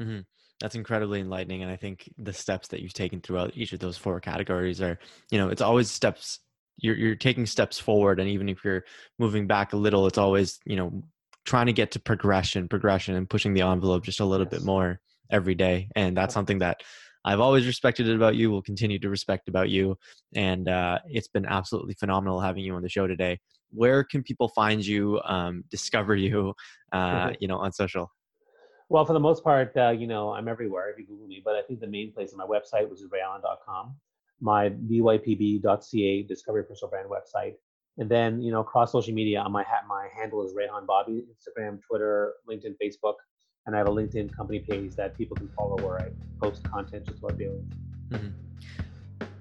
[0.00, 0.20] Hmm
[0.60, 3.96] That's incredibly enlightening, and I think the steps that you've taken throughout each of those
[3.98, 4.98] four categories are,
[5.30, 6.40] you know, it's always steps.
[6.78, 8.84] You're you're taking steps forward, and even if you're
[9.18, 11.02] moving back a little, it's always you know
[11.44, 15.00] trying to get to progression, progression, and pushing the envelope just a little bit more
[15.30, 15.88] every day.
[15.96, 16.82] And that's something that
[17.24, 18.50] I've always respected about you.
[18.50, 19.96] Will continue to respect about you,
[20.34, 23.40] and uh, it's been absolutely phenomenal having you on the show today.
[23.72, 26.54] Where can people find you, um, discover you,
[26.92, 28.10] uh, you know, on social?
[28.90, 31.40] Well, for the most part, uh, you know, I'm everywhere if you Google me.
[31.42, 33.94] But I think the main place is my website, which is rayallen.com,
[34.40, 37.54] my dypb.ca Discovery Personal Brand website,
[37.98, 41.78] and then you know, across social media, on my my handle is Rayhan Bobby, Instagram,
[41.88, 43.14] Twitter, LinkedIn, Facebook,
[43.66, 46.08] and I have a LinkedIn company page that people can follow where I
[46.42, 47.62] post content just about daily.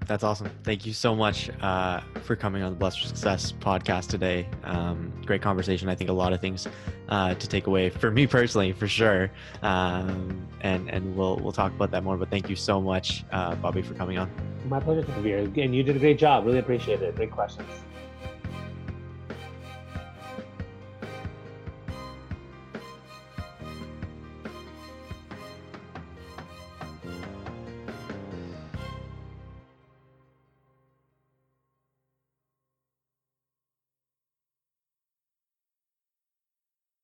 [0.09, 0.49] That's awesome.
[0.63, 4.47] Thank you so much uh, for coming on the Blessed Success podcast today.
[4.63, 5.87] Um, great conversation.
[5.87, 6.67] I think a lot of things
[7.09, 9.29] uh, to take away for me personally, for sure.
[9.61, 12.17] Um, and and we'll we'll talk about that more.
[12.17, 14.31] But thank you so much, uh, Bobby, for coming on.
[14.65, 15.55] My pleasure, Tanvir.
[15.63, 16.43] And you did a great job.
[16.43, 17.15] Really appreciate it.
[17.15, 17.69] Great questions.